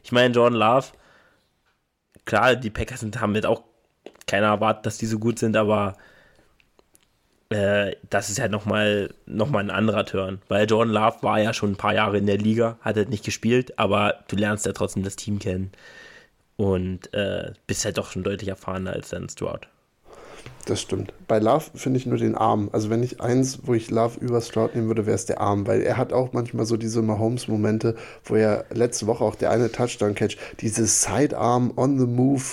[0.04, 0.88] ich meine, Jordan Love,
[2.26, 3.63] klar, die Packers sind, haben jetzt auch
[4.28, 5.98] keiner erwartet, dass die so gut sind, aber
[7.50, 10.41] äh, das ist halt nochmal noch mal ein anderer Turn.
[10.50, 13.26] Weil Jordan Love war ja schon ein paar Jahre in der Liga, hat halt nicht
[13.26, 15.72] gespielt, aber du lernst ja trotzdem das Team kennen
[16.58, 19.67] und äh, bist halt doch schon deutlich erfahrener als dann Stroud.
[20.65, 21.13] Das stimmt.
[21.28, 22.69] Bei Love finde ich nur den Arm.
[22.71, 25.67] Also wenn ich eins, wo ich Love über Stroud nehmen würde, wäre es der Arm,
[25.67, 29.71] weil er hat auch manchmal so diese Mahomes-Momente, wo er letzte Woche auch der eine
[29.71, 32.43] Touchdown-Catch, diese Sidearm on the move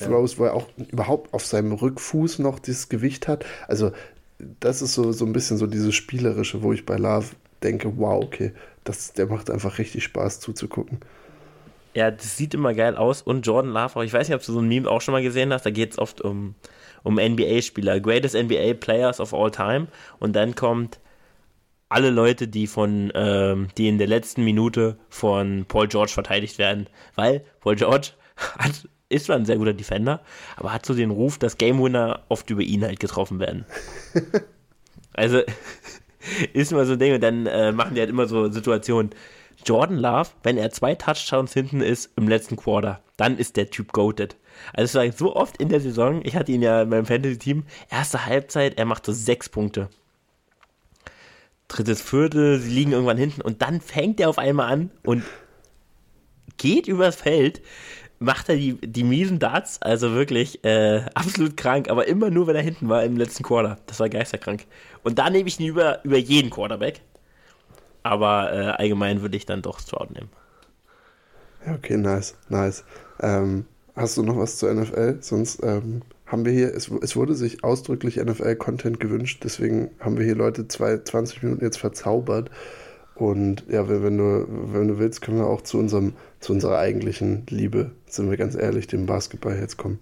[0.00, 0.38] Throws, ja.
[0.38, 3.44] wo er auch überhaupt auf seinem Rückfuß noch dieses Gewicht hat.
[3.68, 3.92] Also
[4.58, 7.26] das ist so, so ein bisschen so dieses Spielerische, wo ich bei Love
[7.62, 10.98] denke, wow, okay, das, der macht einfach richtig Spaß zuzugucken.
[11.94, 13.22] Ja, das sieht immer geil aus.
[13.22, 15.52] Und Jordan Love, ich weiß nicht, ob du so ein Meme auch schon mal gesehen
[15.52, 16.54] hast, da geht es oft um,
[17.02, 19.88] um NBA-Spieler, Greatest NBA Players of All Time.
[20.18, 21.00] Und dann kommt
[21.88, 26.86] alle Leute, die von, ähm, die in der letzten Minute von Paul George verteidigt werden.
[27.14, 28.10] Weil Paul George
[28.58, 30.20] hat, ist zwar ein sehr guter Defender,
[30.56, 33.66] aber hat so den Ruf, dass Game Winner oft über ihn halt getroffen werden.
[35.12, 35.42] also
[36.52, 39.10] ist immer so ein Ding und dann äh, machen die halt immer so Situationen.
[39.64, 43.92] Jordan Love, wenn er zwei Touchdowns hinten ist im letzten Quarter, dann ist der Typ
[43.92, 44.36] goated.
[44.72, 47.64] Also es war so oft in der Saison, ich hatte ihn ja in meinem Fantasy-Team,
[47.90, 49.88] erste Halbzeit, er macht so sechs Punkte.
[51.68, 55.22] Drittes Viertel, sie liegen irgendwann hinten und dann fängt er auf einmal an und
[56.58, 57.62] geht übers Feld,
[58.22, 62.56] macht er die, die miesen Darts, also wirklich äh, absolut krank, aber immer nur, wenn
[62.56, 63.78] er hinten war im letzten Quarter.
[63.86, 64.66] Das war geisterkrank.
[65.02, 67.00] Und da nehme ich ihn über, über jeden Quarterback.
[68.04, 70.30] Aber äh, allgemein würde ich dann doch Stroud nehmen.
[71.66, 72.84] Ja, okay, nice, nice.
[73.20, 75.18] Ähm, hast du noch was zur NFL?
[75.20, 80.24] Sonst ähm, haben wir hier, es, es wurde sich ausdrücklich NFL-Content gewünscht, deswegen haben wir
[80.24, 82.50] hier Leute zwei, 20 Minuten jetzt verzaubert.
[83.14, 86.78] Und ja, wenn, wenn, du, wenn du willst, können wir auch zu, unserem, zu unserer
[86.78, 89.98] eigentlichen Liebe, sind wir ganz ehrlich, dem Basketball jetzt kommen.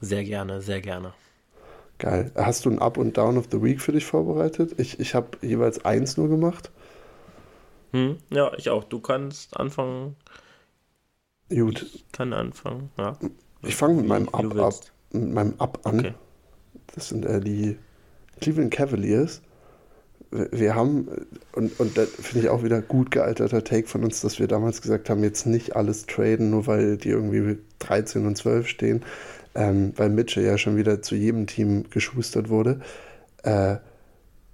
[0.00, 1.14] Sehr gerne, sehr gerne.
[1.98, 2.32] Geil.
[2.34, 4.74] Hast du ein Up und Down of the Week für dich vorbereitet?
[4.78, 6.70] Ich, ich habe jeweils eins nur gemacht.
[7.92, 8.82] Hm, ja, ich auch.
[8.82, 10.16] Du kannst anfangen.
[11.54, 11.82] Gut.
[11.94, 13.16] Ich kann anfangen, ja.
[13.62, 14.74] Ich fange mit meinem Up, ab,
[15.12, 16.00] mit meinem Up an.
[16.00, 16.14] Okay.
[16.94, 17.76] Das sind äh, die
[18.40, 19.42] Cleveland Cavaliers.
[20.30, 21.08] Wir haben,
[21.52, 24.82] und, und das finde ich auch wieder gut gealterter Take von uns, dass wir damals
[24.82, 29.04] gesagt haben, jetzt nicht alles traden, nur weil die irgendwie 13 und 12 stehen,
[29.54, 32.80] ähm, weil Mitchell ja schon wieder zu jedem Team geschustert wurde.
[33.44, 33.76] Äh,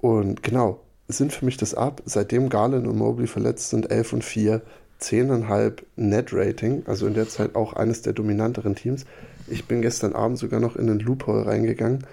[0.01, 2.03] und genau, sind für mich das ab.
[2.05, 4.63] Seitdem Garland und Mobley verletzt sind, 11 und 4,
[5.01, 9.05] 10,5 Net-Rating, also in der Zeit auch eines der dominanteren Teams.
[9.47, 12.07] Ich bin gestern Abend sogar noch in den Loophole reingegangen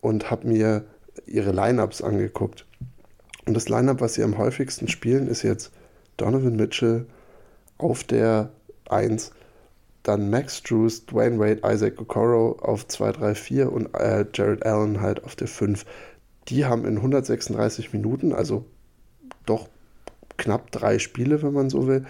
[0.00, 0.84] und habe mir
[1.26, 2.66] ihre Lineups angeguckt.
[3.46, 5.72] Und das Lineup, was sie am häufigsten spielen, ist jetzt
[6.16, 7.06] Donovan Mitchell
[7.78, 8.50] auf der
[8.88, 9.32] 1,
[10.02, 15.00] dann Max Drews, Dwayne Wade, Isaac Okoro auf 2, 3, 4 und äh, Jared Allen
[15.00, 15.84] halt auf der 5.
[16.48, 18.64] Die haben in 136 Minuten, also
[19.46, 19.68] doch
[20.40, 22.04] knapp drei Spiele, wenn man so will,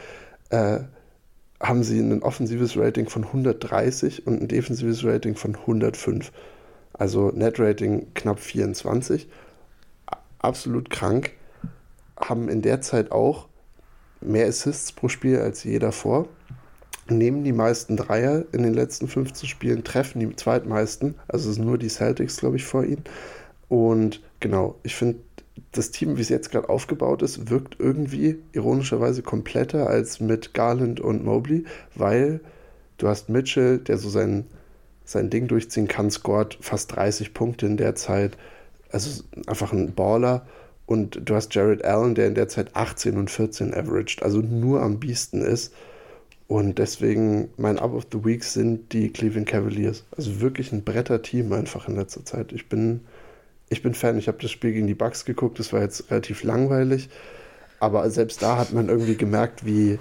[0.49, 0.81] äh,
[1.61, 6.33] haben sie ein offensives Rating von 130 und ein defensives Rating von 105.
[6.95, 9.29] Also Net-Rating knapp 24.
[10.39, 11.33] Absolut krank.
[12.19, 13.49] Haben in der Zeit auch
[14.23, 16.29] mehr Assists pro Spiel als je davor
[17.11, 21.15] nehmen die meisten Dreier in den letzten 15 Spielen, treffen die zweitmeisten.
[21.29, 23.05] Also es sind nur die Celtics, glaube ich, vor ihnen.
[23.69, 25.21] Und genau, ich finde,
[25.73, 31.01] das Team, wie es jetzt gerade aufgebaut ist, wirkt irgendwie ironischerweise kompletter als mit Garland
[31.01, 32.41] und Mobley, weil
[32.99, 34.47] du hast Mitchell, der so sein,
[35.05, 38.37] sein Ding durchziehen kann, scored fast 30 Punkte in der Zeit.
[38.91, 40.47] Also einfach ein Baller.
[40.87, 44.83] Und du hast Jared Allen, der in der Zeit 18 und 14 averaged, also nur
[44.83, 45.73] am Biesten ist.
[46.49, 50.05] Und deswegen mein Up of the Week sind die Cleveland Cavaliers.
[50.17, 52.51] Also wirklich ein Bretter-Team einfach in letzter Zeit.
[52.51, 53.03] Ich bin,
[53.71, 54.19] ich bin Fan.
[54.19, 55.59] Ich habe das Spiel gegen die Bucks geguckt.
[55.59, 57.09] Das war jetzt relativ langweilig.
[57.79, 59.99] Aber selbst da hat man irgendwie gemerkt, wie,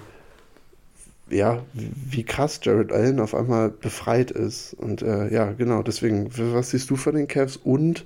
[1.30, 4.74] ja, wie krass Jared Allen auf einmal befreit ist.
[4.74, 7.56] Und äh, ja, genau, deswegen, was siehst du von den Cavs?
[7.56, 8.04] Und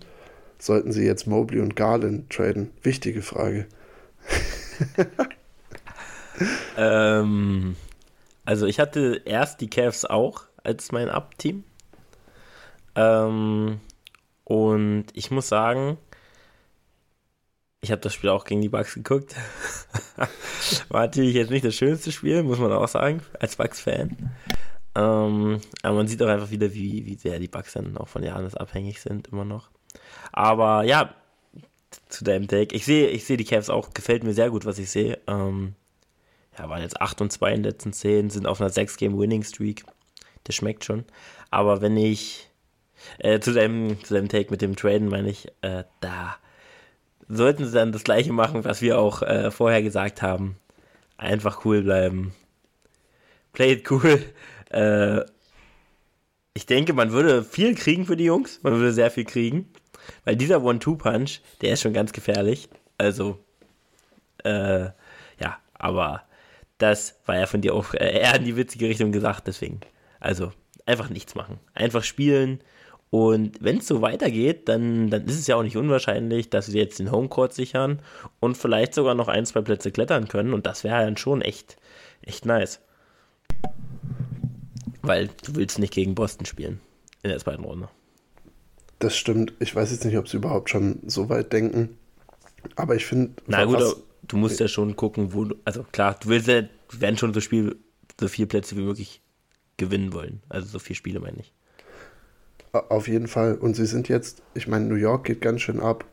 [0.59, 2.71] sollten sie jetzt Mobley und Garland traden?
[2.83, 3.67] Wichtige Frage.
[6.77, 7.75] ähm,
[8.45, 11.65] also ich hatte erst die Cavs auch als mein Up-Team.
[12.97, 13.81] Ähm,
[14.45, 15.99] und ich muss sagen,
[17.81, 19.35] ich habe das Spiel auch gegen die Bucks geguckt.
[20.89, 24.33] War natürlich jetzt nicht das schönste Spiel, muss man auch sagen, als Bucks-Fan.
[24.97, 28.23] Ähm, aber man sieht auch einfach wieder, wie, wie sehr die Bucks dann auch von
[28.23, 29.69] Janis abhängig sind, immer noch.
[30.33, 31.15] Aber ja,
[32.09, 32.75] zu deinem Take.
[32.75, 35.19] Ich sehe ich seh die Cavs auch, gefällt mir sehr gut, was ich sehe.
[35.27, 35.75] Ähm,
[36.59, 39.85] ja, waren jetzt 8 und 2 in den letzten 10, sind auf einer 6-Game-Winning-Streak.
[40.45, 41.05] Das schmeckt schon.
[41.51, 42.49] Aber wenn ich
[43.19, 46.37] äh, zu, deinem, zu deinem Take mit dem Traden meine ich, äh, da
[47.29, 50.57] sollten sie dann das gleiche machen, was wir auch äh, vorher gesagt haben.
[51.17, 52.35] Einfach cool bleiben.
[53.53, 54.23] Play it cool.
[54.71, 55.25] Äh,
[56.53, 58.59] ich denke, man würde viel kriegen für die Jungs.
[58.65, 59.71] Man würde sehr viel kriegen.
[60.25, 62.69] Weil dieser One-Two-Punch, der ist schon ganz gefährlich.
[62.99, 63.39] Also,
[64.43, 64.87] äh,
[65.39, 66.25] ja, aber
[66.79, 69.79] das war ja von dir auch äh, eher in die witzige Richtung gesagt, deswegen.
[70.19, 70.53] Also,
[70.87, 71.61] einfach nichts machen.
[71.75, 72.61] Einfach spielen.
[73.15, 76.77] Und wenn es so weitergeht, dann, dann ist es ja auch nicht unwahrscheinlich, dass sie
[76.77, 78.01] jetzt den Homecourt sichern
[78.41, 80.53] und vielleicht sogar noch ein, zwei Plätze klettern können.
[80.53, 81.77] Und das wäre dann schon echt,
[82.23, 82.81] echt nice.
[85.01, 86.81] Weil du willst nicht gegen Boston spielen
[87.23, 87.89] in der zweiten Runde.
[88.99, 89.53] Das stimmt.
[89.61, 91.97] Ich weiß jetzt nicht, ob sie überhaupt schon so weit denken.
[92.75, 93.35] Aber ich finde.
[93.47, 93.97] Na gut, was,
[94.27, 95.55] du musst ja schon gucken, wo du.
[95.65, 97.77] Also klar, du willst ja, du werden schon so Spiel,
[98.19, 99.21] so viele Plätze wie möglich
[99.77, 100.43] gewinnen wollen.
[100.49, 101.53] Also so viele Spiele meine ich.
[102.75, 103.55] Auf jeden Fall.
[103.55, 106.05] Und sie sind jetzt, ich meine, New York geht ganz schön ab.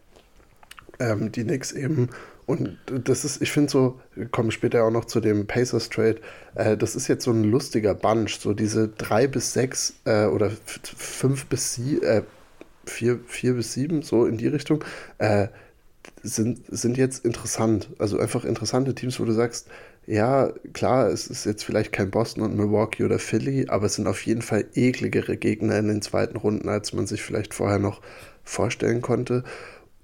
[1.00, 2.10] Ähm, die Knicks eben
[2.52, 6.17] und das ist, ich finde so, kommen später auch noch zu dem Pacers Trade,
[6.56, 10.52] äh, das ist jetzt so ein lustiger Bunch, so diese drei bis sechs äh, oder
[10.84, 12.24] fünf bis sieben, äh,
[12.86, 14.84] vier, vier bis sieben, so in die Richtung,
[15.19, 15.47] äh,
[16.24, 17.89] sind, sind jetzt interessant.
[18.00, 19.69] Also einfach interessante Teams, wo du sagst,
[20.12, 24.08] ja, klar, es ist jetzt vielleicht kein Boston und Milwaukee oder Philly, aber es sind
[24.08, 28.02] auf jeden Fall ekligere Gegner in den zweiten Runden, als man sich vielleicht vorher noch
[28.43, 29.45] vorstellen konnte.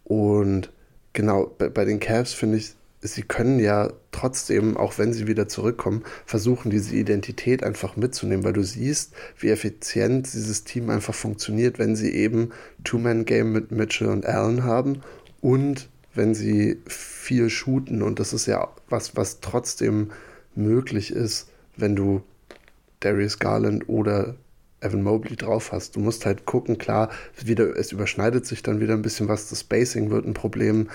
[0.06, 0.72] Und
[1.12, 5.50] genau, bei, bei den Cavs finde ich, sie können ja trotzdem, auch wenn sie wieder
[5.50, 11.80] zurückkommen, versuchen, diese Identität einfach mitzunehmen, weil du siehst, wie effizient dieses Team einfach funktioniert,
[11.80, 12.52] wenn sie eben
[12.86, 15.02] Two-Man-Game mit Mitchell und Allen haben
[15.42, 18.02] und wenn sie viel shooten.
[18.02, 20.12] Und das ist ja was, was trotzdem
[20.56, 22.24] möglich ist, wenn du
[23.00, 24.36] Darius Garland oder
[24.82, 25.96] Evan Mobley drauf hast.
[25.96, 27.10] Du musst halt gucken, klar,
[27.44, 29.50] wieder, es überschneidet sich dann wieder ein bisschen was.
[29.50, 30.90] Das Spacing wird ein Problem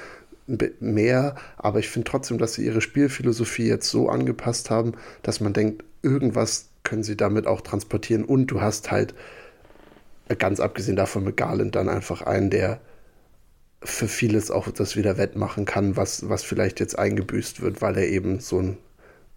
[0.80, 5.52] mehr, aber ich finde trotzdem, dass sie ihre Spielphilosophie jetzt so angepasst haben, dass man
[5.52, 9.14] denkt, irgendwas können sie damit auch transportieren und du hast halt,
[10.38, 12.80] ganz abgesehen davon mit Garland, dann einfach einen, der
[13.84, 18.08] für vieles auch das wieder wettmachen kann, was, was vielleicht jetzt eingebüßt wird, weil er
[18.08, 18.78] eben so ein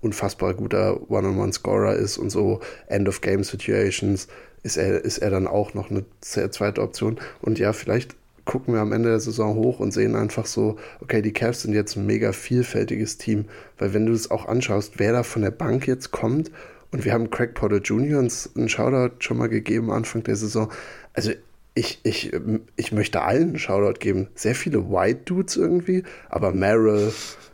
[0.01, 4.27] unfassbar guter One-on-One-Scorer ist und so End-of-Game-Situations
[4.63, 7.19] ist er, ist er dann auch noch eine zweite Option.
[7.41, 11.21] Und ja, vielleicht gucken wir am Ende der Saison hoch und sehen einfach so, okay,
[11.21, 13.45] die Cavs sind jetzt ein mega vielfältiges Team,
[13.77, 16.51] weil wenn du es auch anschaust, wer da von der Bank jetzt kommt
[16.91, 18.19] und wir haben Craig Potter Jr.
[18.19, 20.71] uns einen Shoutout schon mal gegeben Anfang der Saison,
[21.13, 21.31] also
[21.75, 22.31] ich, ich,
[22.77, 24.29] ich möchte allen einen Shoutout geben.
[24.33, 27.13] Sehr viele White Dudes irgendwie, aber Merrill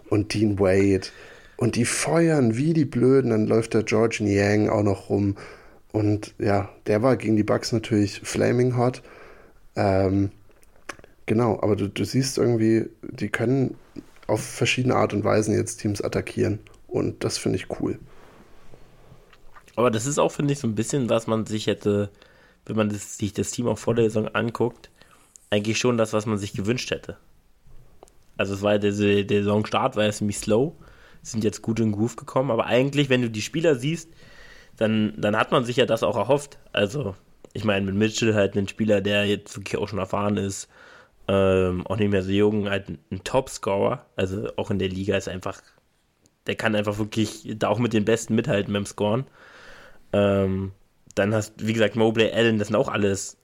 [0.10, 1.07] und Dean Wade,
[1.62, 3.29] und die feuern wie die Blöden.
[3.29, 5.36] Dann läuft der George Niang auch noch rum.
[5.91, 9.03] Und ja, der war gegen die Bucks natürlich flaming hot.
[9.75, 10.31] Ähm,
[11.27, 13.75] genau, aber du, du siehst irgendwie, die können
[14.25, 16.57] auf verschiedene Art und Weisen jetzt Teams attackieren.
[16.88, 17.99] Und das finde ich cool.
[19.75, 22.10] Aber das ist auch, finde ich, so ein bisschen, was man sich hätte,
[22.71, 24.89] wenn man das, sich das Team auch vor der Saison anguckt,
[25.49, 27.17] eigentlich schon das, was man sich gewünscht hätte.
[28.38, 30.75] Also es war der, der Saisonstart war ja ziemlich slow
[31.21, 32.51] sind jetzt gut in den Groove gekommen.
[32.51, 34.10] Aber eigentlich, wenn du die Spieler siehst,
[34.77, 36.57] dann, dann hat man sich ja das auch erhofft.
[36.73, 37.15] Also,
[37.53, 40.69] ich meine, mit Mitchell halt ein Spieler, der jetzt wirklich auch schon erfahren ist,
[41.27, 44.05] ähm, auch nicht mehr so jung, halt ein Top-Scorer.
[44.15, 45.62] Also auch in der Liga ist einfach,
[46.47, 49.25] der kann einfach wirklich da auch mit den Besten mithalten beim Scoren.
[50.13, 50.71] Ähm,
[51.15, 53.38] dann hast, wie gesagt, Mobley, Allen, das sind auch alles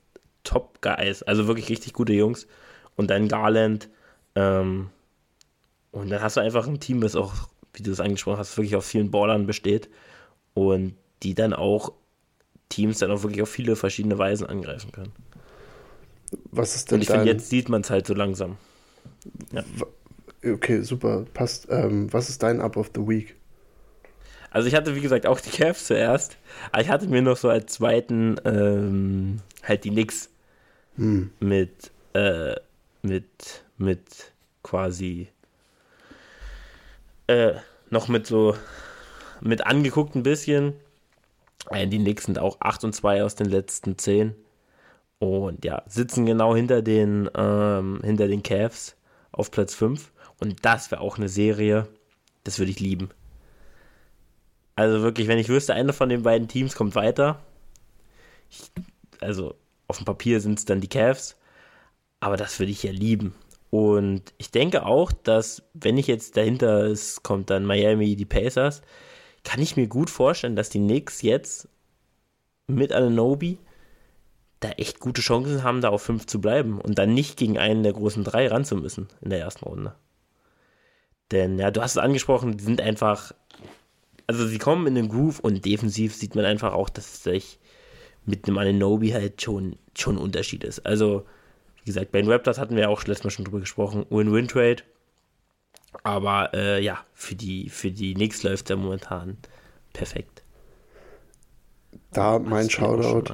[0.44, 2.48] Top-Guys, also wirklich richtig gute Jungs.
[2.96, 3.90] Und dann Garland.
[4.36, 4.90] Ähm,
[5.92, 7.34] und dann hast du einfach ein Team, das auch
[7.78, 9.90] wie du es angesprochen hast, wirklich aus vielen Ballern besteht
[10.54, 11.94] und die dann auch
[12.70, 15.14] Teams dann auch wirklich auf viele verschiedene Weisen angreifen können.
[16.52, 18.58] Was ist denn und ich finde, jetzt sieht man es halt so langsam.
[19.52, 19.64] Ja.
[20.44, 21.68] Okay, super, passt.
[21.70, 23.36] Ähm, was ist dein Up of the Week?
[24.52, 26.38] Also ich hatte, wie gesagt, auch die Cavs zuerst,
[26.72, 30.30] aber ich hatte mir noch so als zweiten ähm, halt die Knicks
[30.96, 31.32] hm.
[31.40, 32.56] mit, äh,
[33.02, 34.32] mit, mit
[34.64, 35.28] quasi
[37.28, 37.54] äh,
[37.90, 38.56] noch mit so,
[39.42, 40.74] mit angeguckt ein bisschen.
[41.70, 44.34] Äh, die Knicks sind auch 8 und 2 aus den letzten 10.
[45.20, 48.96] Und ja, sitzen genau hinter den, ähm, hinter den Cavs
[49.32, 50.12] auf Platz 5.
[50.40, 51.88] Und das wäre auch eine Serie,
[52.44, 53.10] das würde ich lieben.
[54.78, 57.40] Also wirklich, wenn ich wüsste, einer von den beiden Teams kommt weiter.
[58.50, 58.72] Ich,
[59.20, 59.56] also
[59.88, 61.36] auf dem Papier sind es dann die Cavs.
[62.20, 63.34] Aber das würde ich ja lieben.
[63.72, 68.84] Und ich denke auch, dass wenn ich jetzt dahinter ist, kommt dann Miami, die Pacers,
[69.44, 71.68] kann ich mir gut vorstellen, dass die Knicks jetzt
[72.68, 73.58] mit Alanobi
[74.60, 77.82] da echt gute Chancen haben, da auf 5 zu bleiben und dann nicht gegen einen
[77.82, 79.96] der großen drei ran zu müssen in der ersten Runde.
[81.32, 83.34] Denn ja, du hast es angesprochen, die sind einfach,
[84.28, 87.60] also sie kommen in den Groove und defensiv sieht man einfach auch, dass sich
[88.26, 90.86] mit einem Ananobi halt schon, schon ein Unterschied ist.
[90.86, 91.26] Also,
[91.78, 94.84] wie gesagt, bei den Raptors hatten wir auch letztes Mal schon drüber gesprochen, Win-Win-Trade.
[96.04, 99.38] Aber äh, ja, für die, für die Knicks läuft er momentan
[99.94, 100.44] perfekt.
[102.12, 103.34] Da mein Shoutout.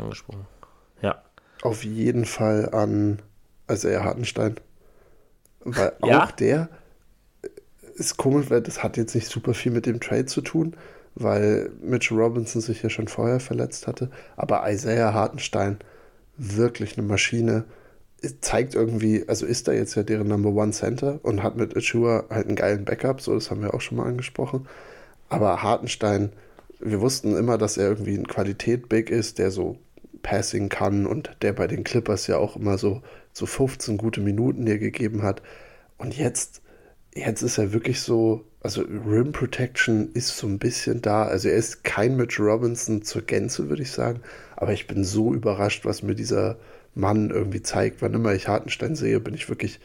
[1.02, 1.24] Ja.
[1.64, 3.22] Auf jeden Fall an
[3.70, 4.58] Isaiah Hartenstein.
[5.62, 6.24] Weil ja?
[6.24, 6.70] auch der
[7.96, 10.76] ist komisch, weil das hat jetzt nicht super viel mit dem Trade zu tun,
[11.16, 14.10] weil Mitch Robinson sich ja schon vorher verletzt hatte.
[14.36, 15.78] Aber Isaiah Hartenstein,
[16.38, 17.66] wirklich eine Maschine,
[18.42, 22.26] zeigt irgendwie, also ist er jetzt ja deren Number One Center und hat mit Achua
[22.30, 24.68] halt einen geilen Backup, so das haben wir auch schon mal angesprochen.
[25.30, 26.32] Aber Hartenstein,
[26.80, 29.78] wir wussten immer, dass er irgendwie ein Qualität-Big ist, der so
[30.22, 33.02] Passing kann und der bei den Clippers ja auch immer so,
[33.34, 35.42] so 15 gute Minuten dir gegeben hat.
[35.98, 36.62] Und jetzt,
[37.16, 41.24] jetzt ist er wirklich so, also Rim Protection ist so ein bisschen da.
[41.24, 44.22] Also er ist kein Mitch Robinson zur Gänze, würde ich sagen.
[44.56, 46.58] Aber ich bin so überrascht, was mir dieser
[46.96, 48.02] Mann irgendwie zeigt.
[48.02, 49.80] Wann immer ich Hartenstein sehe, bin ich wirklich,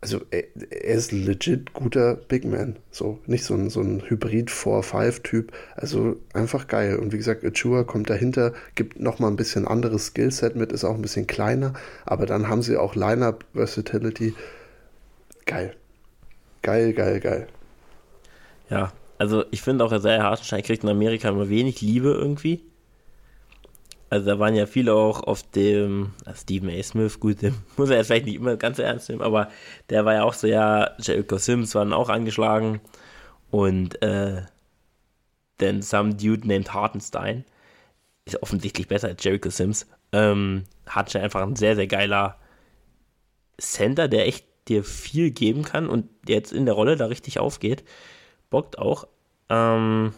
[0.00, 2.76] also er, er ist legit guter Big Man.
[2.90, 5.52] So, nicht so ein, so ein Hybrid 4-5-Typ.
[5.76, 6.96] Also einfach geil.
[6.98, 10.94] Und wie gesagt, Achua kommt dahinter, gibt nochmal ein bisschen anderes Skillset mit, ist auch
[10.94, 11.74] ein bisschen kleiner.
[12.04, 14.34] Aber dann haben sie auch Lineup Versatility.
[15.46, 15.74] Geil.
[16.64, 17.46] Geil, geil, geil.
[18.70, 22.64] Ja, also ich finde auch, Isaiah Hartenstein kriegt in Amerika immer wenig Liebe irgendwie.
[24.08, 26.82] Also da waren ja viele auch auf dem, Stephen A.
[26.82, 29.50] Smith, gut, den muss er jetzt vielleicht nicht immer ganz ernst nehmen, aber
[29.90, 32.80] der war ja auch so, ja, Jericho Sims waren auch angeschlagen
[33.50, 34.42] und äh,
[35.80, 37.44] some dude named Hartenstein
[38.24, 39.86] ist offensichtlich besser als Jericho Sims.
[40.12, 42.38] Ähm, Hartenstein einfach ein sehr, sehr geiler
[43.58, 47.84] Center, der echt dir viel geben kann und jetzt in der Rolle da richtig aufgeht
[48.54, 49.08] bockt auch.
[49.48, 50.14] Ähm,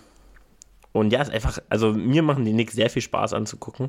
[0.93, 3.89] und ja, ist einfach, also mir machen die Knicks sehr viel Spaß anzugucken.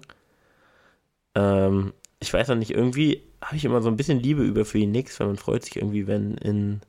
[1.36, 4.80] Ähm, ich weiß noch nicht, irgendwie habe ich immer so ein bisschen Liebe über für
[4.80, 6.80] die Knicks, weil man freut sich irgendwie, wenn in,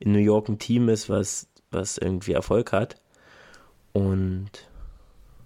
[0.00, 2.96] in New York ein Team ist, was, was irgendwie Erfolg hat.
[3.94, 4.50] Und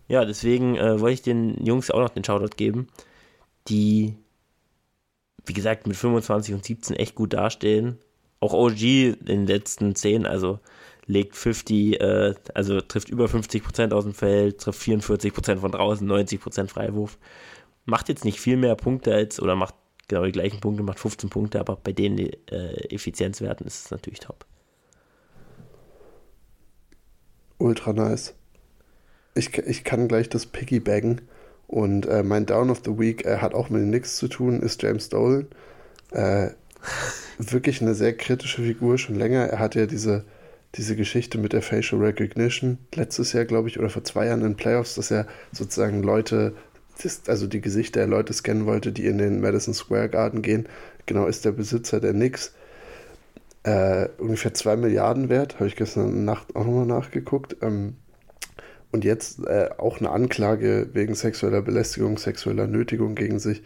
[0.09, 2.89] ja, deswegen äh, wollte ich den Jungs auch noch den Shoutout geben,
[3.69, 4.17] die,
[5.47, 7.99] wie gesagt, mit 25 und 17 echt gut dastehen.
[8.41, 10.61] Auch OG in den letzten 10, also
[11.07, 15.73] legt 50, äh, also trifft über 50 Prozent aus dem Feld, trifft 44 Prozent von
[15.73, 17.19] draußen, 90 Prozent Freiwurf.
[17.85, 19.75] Macht jetzt nicht viel mehr Punkte als, oder macht
[20.09, 24.21] genau die gleichen Punkte, macht 15 Punkte, aber bei den äh, Effizienzwerten ist es natürlich
[24.21, 24.45] top.
[27.59, 28.35] Ultra nice.
[29.35, 31.23] Ich, ich kann gleich das Piggybaggen.
[31.69, 34.83] Und äh, mein Down of the Week äh, hat auch mit nichts zu tun, ist
[34.83, 35.47] James Dolan.
[36.13, 36.51] Äh,
[37.39, 39.47] wirklich eine sehr kritische Figur schon länger.
[39.47, 40.25] Er hat ja diese
[40.77, 44.57] diese Geschichte mit der Facial Recognition letztes Jahr, glaube ich, oder vor zwei Jahren in
[44.57, 46.55] Playoffs, dass er sozusagen Leute,
[47.27, 50.69] also die Gesichter der Leute scannen wollte, die in den Madison Square Garden gehen.
[51.07, 52.55] Genau, ist der Besitzer der Knicks.
[53.63, 57.57] Äh, ungefähr zwei Milliarden wert, habe ich gestern Nacht auch nochmal nachgeguckt.
[57.63, 57.95] Ähm,
[58.97, 63.63] und jetzt äh, auch eine Anklage wegen sexueller Belästigung, sexueller Nötigung gegen sich.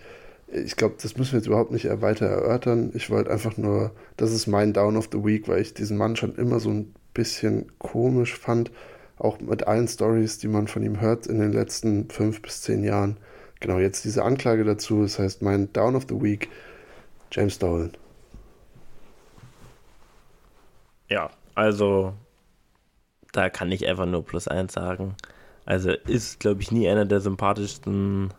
[0.52, 2.90] Ich glaube, das müssen wir jetzt überhaupt nicht weiter erörtern.
[2.94, 6.16] Ich wollte einfach nur, das ist mein Down of the Week, weil ich diesen Mann
[6.16, 8.72] schon immer so ein bisschen komisch fand,
[9.18, 12.82] auch mit allen Stories, die man von ihm hört in den letzten fünf bis zehn
[12.82, 13.16] Jahren.
[13.60, 16.48] Genau, jetzt diese Anklage dazu, das heißt mein Down of the Week,
[17.30, 17.92] James Dolan.
[21.08, 22.14] Ja, also
[23.32, 25.16] da kann ich einfach nur plus eins sagen.
[25.64, 28.32] Also ist, glaube ich, nie einer der sympathischsten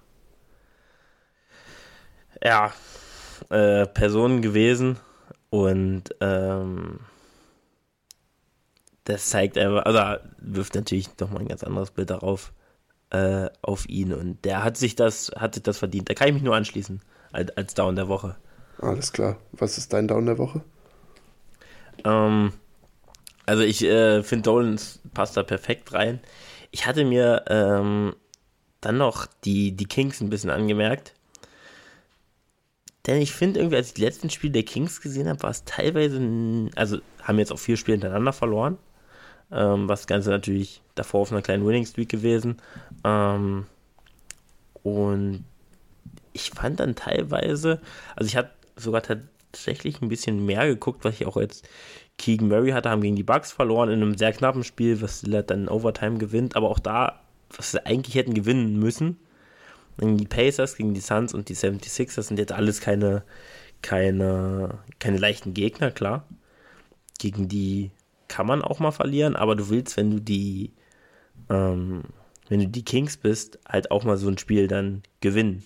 [2.44, 2.74] ja,
[3.50, 4.98] äh, Personen gewesen
[5.50, 7.00] und ähm,
[9.04, 12.54] das zeigt einfach, also wirft natürlich nochmal ein ganz anderes Bild darauf,
[13.12, 14.14] äh, auf ihn.
[14.14, 16.10] Und der hat sich das, hat sich das verdient.
[16.10, 17.02] Da kann ich mich nur anschließen,
[17.32, 18.36] als, als Down der Woche.
[18.80, 19.38] Alles klar.
[19.52, 20.62] Was ist dein Down der Woche?
[22.04, 22.54] Ähm,
[23.46, 24.80] also ich äh, finde, Dolan
[25.14, 26.20] passt da perfekt rein.
[26.72, 28.16] Ich hatte mir ähm,
[28.82, 31.14] dann noch die, die Kings ein bisschen angemerkt.
[33.08, 35.64] Denn ich finde irgendwie, als ich die letzten Spiele der Kings gesehen habe, war es
[35.66, 36.20] teilweise,
[36.76, 38.78] also haben jetzt auch vier Spiele hintereinander verloren,
[39.52, 42.62] ähm, was das Ganze natürlich davor auf einer kleinen Winning Streak gewesen.
[43.04, 43.66] Ähm,
[44.84, 45.46] und
[46.34, 47.82] ich fand dann teilweise,
[48.16, 51.68] also ich habe sogar tatsächlich ein bisschen mehr geguckt, was ich auch jetzt
[52.18, 55.50] Keegan Murray hatte, haben gegen die Bucks verloren in einem sehr knappen Spiel, was Lillard
[55.50, 57.22] dann in Overtime gewinnt, aber auch da,
[57.56, 59.18] was sie eigentlich hätten gewinnen müssen.
[59.98, 63.24] Gegen die Pacers, gegen die Suns und die 76ers sind jetzt alles keine,
[63.82, 66.26] keine, keine leichten Gegner, klar.
[67.20, 67.92] Gegen die
[68.28, 70.72] kann man auch mal verlieren, aber du willst, wenn du die,
[71.50, 72.04] ähm,
[72.48, 75.64] wenn du die Kings bist, halt auch mal so ein Spiel dann gewinnen.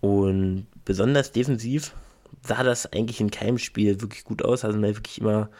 [0.00, 1.94] Und besonders defensiv
[2.42, 4.64] sah das eigentlich in keinem Spiel wirklich gut aus.
[4.64, 5.50] Also wirklich immer,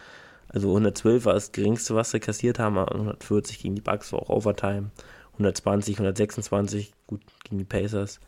[0.49, 4.31] also 112 war das geringste, was sie kassiert haben, 140 gegen die Bucks war auch
[4.31, 4.91] Overtime,
[5.35, 8.21] 120, 126, gut gegen die Pacers.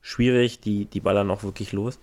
[0.00, 1.98] Schwierig, die, die ballern auch wirklich los.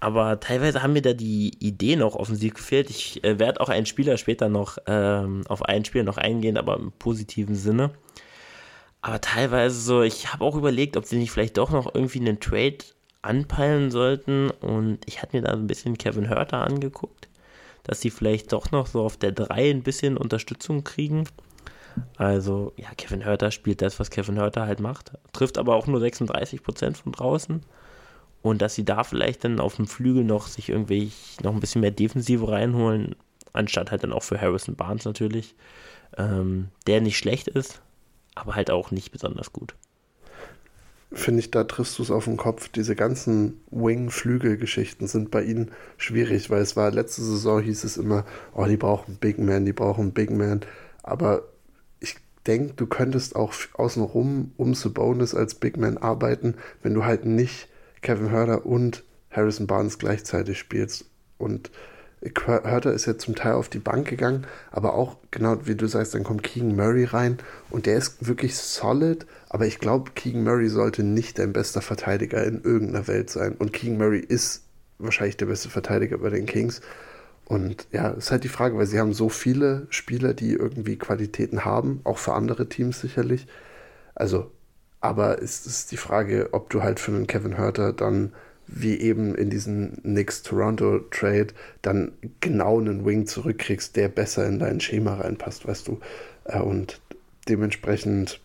[0.00, 2.90] Aber teilweise haben mir da die Ideen auch offensiv gefehlt.
[2.90, 6.76] Ich äh, werde auch einen Spieler später noch ähm, auf einen Spieler noch eingehen, aber
[6.76, 7.90] im positiven Sinne.
[9.00, 12.40] Aber teilweise so, ich habe auch überlegt, ob sie nicht vielleicht doch noch irgendwie einen
[12.40, 12.78] Trade
[13.24, 14.50] anpeilen sollten.
[14.50, 17.28] Und ich hatte mir da ein bisschen Kevin Hurter angeguckt,
[17.84, 21.24] dass sie vielleicht doch noch so auf der 3 ein bisschen Unterstützung kriegen.
[22.16, 26.00] Also, ja, Kevin Hurter spielt das, was Kevin Hurter halt macht, trifft aber auch nur
[26.00, 27.62] 36% von draußen.
[28.42, 31.12] Und dass sie da vielleicht dann auf dem Flügel noch sich irgendwie
[31.42, 33.14] noch ein bisschen mehr Defensive reinholen,
[33.52, 35.54] anstatt halt dann auch für Harrison Barnes natürlich,
[36.18, 37.80] ähm, der nicht schlecht ist,
[38.34, 39.74] aber halt auch nicht besonders gut.
[41.14, 42.68] Finde ich, da triffst du es auf den Kopf.
[42.68, 48.24] Diese ganzen Wing-Flügel-Geschichten sind bei ihnen schwierig, weil es war letzte Saison hieß es immer,
[48.52, 50.60] oh, die brauchen Big Man, die brauchen Big Man.
[51.02, 51.44] Aber
[52.00, 57.24] ich denke, du könntest auch außenrum um Sabonis als Big Man arbeiten, wenn du halt
[57.24, 57.68] nicht
[58.02, 61.06] Kevin Herder und Harrison Barnes gleichzeitig spielst.
[61.38, 61.70] Und
[62.46, 66.14] Hörter ist ja zum Teil auf die Bank gegangen, aber auch, genau wie du sagst,
[66.14, 67.38] dann kommt Keegan Murray rein
[67.70, 72.42] und der ist wirklich solid, aber ich glaube, Keegan Murray sollte nicht dein bester Verteidiger
[72.44, 73.54] in irgendeiner Welt sein.
[73.58, 74.64] Und Keegan Murray ist
[74.98, 76.80] wahrscheinlich der beste Verteidiger bei den Kings.
[77.46, 81.64] Und ja, ist halt die Frage, weil sie haben so viele Spieler, die irgendwie Qualitäten
[81.64, 83.46] haben, auch für andere Teams sicherlich.
[84.14, 84.50] Also,
[85.00, 88.32] aber es ist die Frage, ob du halt für einen Kevin Hurter dann
[88.66, 91.48] wie eben in diesen Knicks-Toronto-Trade
[91.82, 96.00] dann genau einen Wing zurückkriegst, der besser in dein Schema reinpasst, weißt du.
[96.44, 97.00] Äh, und
[97.48, 98.40] dementsprechend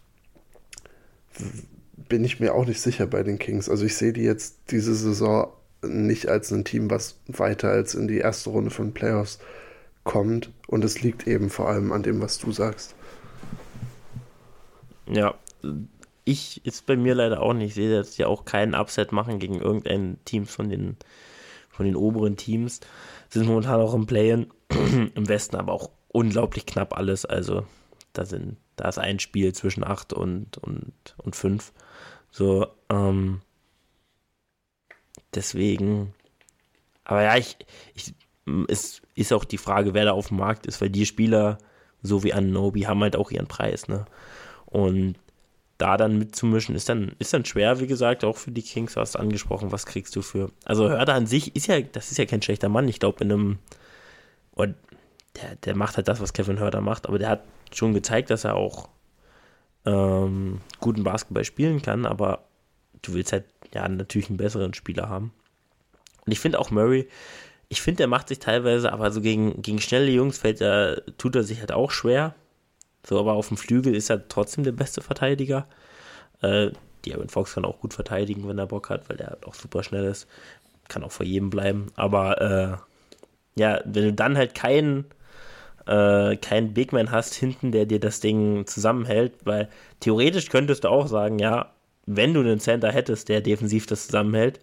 [2.10, 3.70] bin ich mir auch nicht sicher bei den Kings.
[3.70, 8.08] Also ich sehe die jetzt diese Saison nicht als ein Team, was weiter als in
[8.08, 9.40] die erste Runde von Playoffs
[10.04, 10.52] kommt.
[10.68, 12.96] Und es liegt eben vor allem an dem, was du sagst.
[15.08, 15.36] Ja,
[16.26, 17.70] ich ist bei mir leider auch nicht.
[17.70, 20.98] Ich sehe jetzt ja auch keinen Upset machen gegen irgendein Team von den,
[21.70, 22.80] von den oberen Teams.
[23.30, 27.26] Sind momentan auch im Play-In, im Westen aber auch unglaublich knapp alles.
[27.26, 27.66] Also
[28.14, 31.72] da sind, da ist ein Spiel zwischen 8 und, und, und 5.
[32.32, 33.42] So, ähm,
[35.34, 36.14] deswegen,
[37.04, 37.58] aber ja, ich,
[37.96, 38.14] ich,
[38.68, 41.58] es ist auch die Frage, wer da auf dem Markt ist, weil die Spieler,
[42.02, 44.06] so wie Anobi, haben halt auch ihren Preis, ne?
[44.66, 45.16] Und
[45.80, 49.16] da dann mitzumischen, ist dann, ist dann schwer, wie gesagt, auch für die Kings, hast
[49.16, 50.52] du angesprochen, was kriegst du für.
[50.66, 52.88] Also Hörder an sich ist ja, das ist ja kein schlechter Mann.
[52.90, 53.60] Ich glaube, in einem,
[54.56, 58.30] oh, der, der macht halt das, was Kevin Hörder macht, aber der hat schon gezeigt,
[58.30, 58.90] dass er auch
[59.86, 62.44] ähm, guten Basketball spielen kann, aber
[63.02, 65.32] du willst halt ja natürlich einen besseren Spieler haben.
[66.26, 67.08] Und ich finde auch Murray,
[67.70, 71.38] ich finde, der macht sich teilweise, aber so gegen, gegen schnelle Jungs fällt er, tut
[71.38, 72.36] er sich halt auch schwer.
[73.10, 75.68] So, aber auf dem Flügel ist er trotzdem der beste Verteidiger.
[76.42, 76.72] Äh,
[77.12, 80.06] Aaron Fox kann auch gut verteidigen, wenn er Bock hat, weil halt auch super schnell
[80.06, 80.28] ist.
[80.90, 81.88] Kann auch vor jedem bleiben.
[81.96, 85.06] Aber äh, ja, wenn du dann halt keinen
[85.88, 89.70] äh, keinen Big Man hast hinten, der dir das Ding zusammenhält, weil
[90.02, 91.74] theoretisch könntest du auch sagen, ja,
[92.06, 94.60] wenn du einen Center hättest, der defensiv das zusammenhält,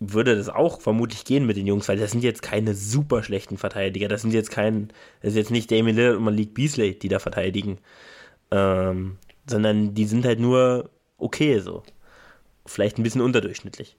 [0.00, 3.56] würde das auch vermutlich gehen mit den Jungs, weil das sind jetzt keine super schlechten
[3.56, 4.08] Verteidiger.
[4.08, 4.88] Das sind jetzt kein,
[5.22, 7.78] das ist jetzt nicht Damien Lillard und Malik Beasley, die da verteidigen.
[8.50, 9.18] Ähm,
[9.48, 11.82] sondern die sind halt nur okay so.
[12.66, 13.96] Vielleicht ein bisschen unterdurchschnittlich.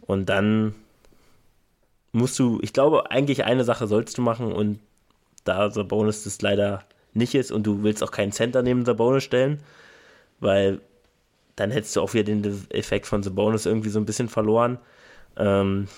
[0.00, 0.74] Und dann
[2.12, 4.78] musst du, ich glaube, eigentlich eine Sache sollst du machen und
[5.44, 6.84] da Bonus das leider
[7.14, 9.60] nicht ist und du willst auch keinen Center neben Bonus stellen,
[10.40, 10.80] weil
[11.56, 14.78] dann hättest du auch wieder den Effekt von Bonus irgendwie so ein bisschen verloren.
[15.36, 15.88] Ähm,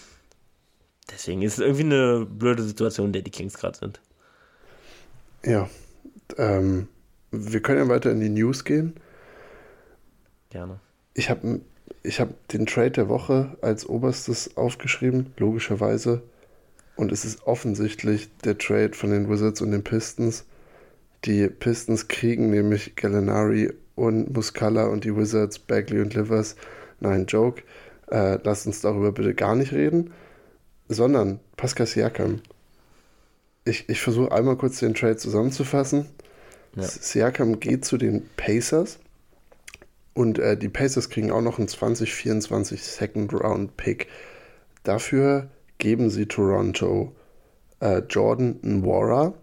[1.10, 4.00] deswegen ist es irgendwie eine blöde Situation, in der die Kings gerade sind.
[5.44, 5.68] Ja.
[6.36, 6.88] Ähm,
[7.30, 8.94] wir können ja weiter in die News gehen.
[10.50, 10.80] Gerne.
[11.14, 11.60] Ich habe
[12.02, 16.22] ich hab den Trade der Woche als oberstes aufgeschrieben, logischerweise.
[16.96, 20.44] Und es ist offensichtlich der Trade von den Wizards und den Pistons.
[21.24, 26.56] Die Pistons kriegen nämlich Gallinari und Muscala und die Wizards Bagley und Livers.
[27.00, 27.62] Nein, Joke
[28.10, 30.12] äh, lasst uns darüber bitte gar nicht reden,
[30.88, 32.40] sondern Pascal Siakam.
[33.64, 36.06] Ich, ich versuche einmal kurz den Trade zusammenzufassen.
[36.76, 36.82] Ja.
[36.82, 38.98] Siakam geht zu den Pacers
[40.12, 44.08] und äh, die Pacers kriegen auch noch einen 2024 Second Round Pick.
[44.82, 45.48] Dafür
[45.78, 47.14] geben sie Toronto
[47.80, 49.34] äh, Jordan Nwora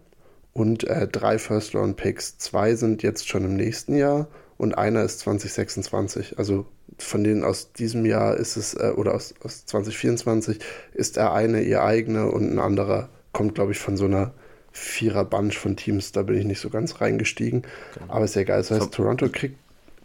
[0.52, 2.38] und äh, drei First-Round-Picks.
[2.38, 6.38] Zwei sind jetzt schon im nächsten Jahr und einer ist 2026.
[6.38, 6.66] Also
[6.98, 10.58] von denen aus diesem Jahr ist es, äh, oder aus, aus 2024
[10.94, 14.32] ist der eine ihr eigene und ein anderer kommt, glaube ich, von so einer
[14.72, 16.12] Vierer-Bunch von Teams.
[16.12, 17.62] Da bin ich nicht so ganz reingestiegen.
[17.94, 18.12] Genau.
[18.12, 18.58] Aber ist ja egal.
[18.58, 19.56] Das heißt, Toronto kriegt,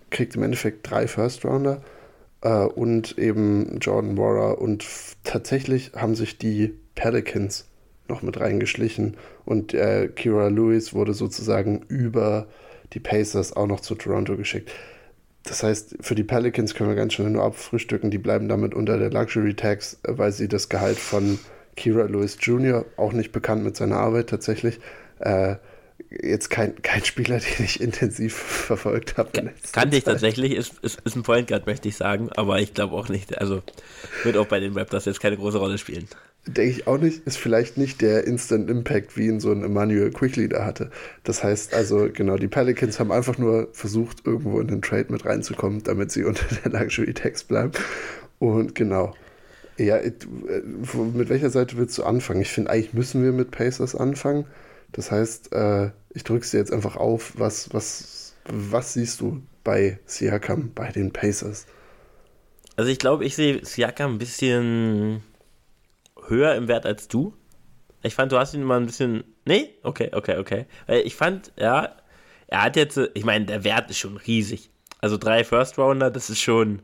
[0.10, 1.82] kriegt im Endeffekt drei First-Rounder
[2.42, 4.86] äh, und eben Jordan Warrer und
[5.24, 7.66] tatsächlich haben sich die Pelicans
[8.08, 12.48] noch mit reingeschlichen und äh, Kira Lewis wurde sozusagen über
[12.94, 14.72] die Pacers auch noch zu Toronto geschickt.
[15.48, 18.12] Das heißt, für die Pelicans können wir ganz schnell nur abfrühstücken.
[18.12, 21.40] Die bleiben damit unter der Luxury Tax, weil sie das Gehalt von
[21.76, 24.80] Kira Lewis Jr., auch nicht bekannt mit seiner Arbeit tatsächlich,
[25.20, 25.56] äh,
[26.10, 29.30] jetzt kein, kein Spieler, den ich intensiv verfolgt habe.
[29.72, 32.96] Kannte ich tatsächlich, ist, ist, ist ein Point Guard, möchte ich sagen, aber ich glaube
[32.96, 33.38] auch nicht.
[33.38, 33.62] Also
[34.24, 36.08] wird auch bei den Raptors jetzt keine große Rolle spielen.
[36.48, 40.12] Denke ich auch nicht, ist vielleicht nicht der Instant Impact, wie ihn so ein Emmanuel
[40.12, 40.92] Quickly da hatte.
[41.24, 45.26] Das heißt also, genau, die Pelicans haben einfach nur versucht, irgendwo in den Trade mit
[45.26, 47.72] reinzukommen, damit sie unter der Luxury Tax bleiben.
[48.40, 49.14] Und genau.
[49.78, 50.12] Ja, äh,
[51.14, 52.42] mit welcher Seite willst du anfangen?
[52.42, 54.46] Ich finde, eigentlich müssen wir mit Pacers anfangen.
[54.92, 57.34] Das heißt, äh, ich drücke es dir jetzt einfach auf.
[57.36, 61.68] Was, was, was siehst du bei Siakam, bei den Pacers?
[62.76, 65.22] Also ich glaube, ich sehe Siakam ein bisschen
[66.28, 67.34] höher im Wert als du.
[68.04, 69.24] Ich fand, du hast ihn mal ein bisschen.
[69.46, 69.76] Nee?
[69.84, 70.66] Okay, okay, okay.
[71.04, 71.96] Ich fand, ja,
[72.48, 74.70] er hat jetzt, ich meine, der Wert ist schon riesig.
[75.00, 76.82] Also drei First Rounder, das ist schon,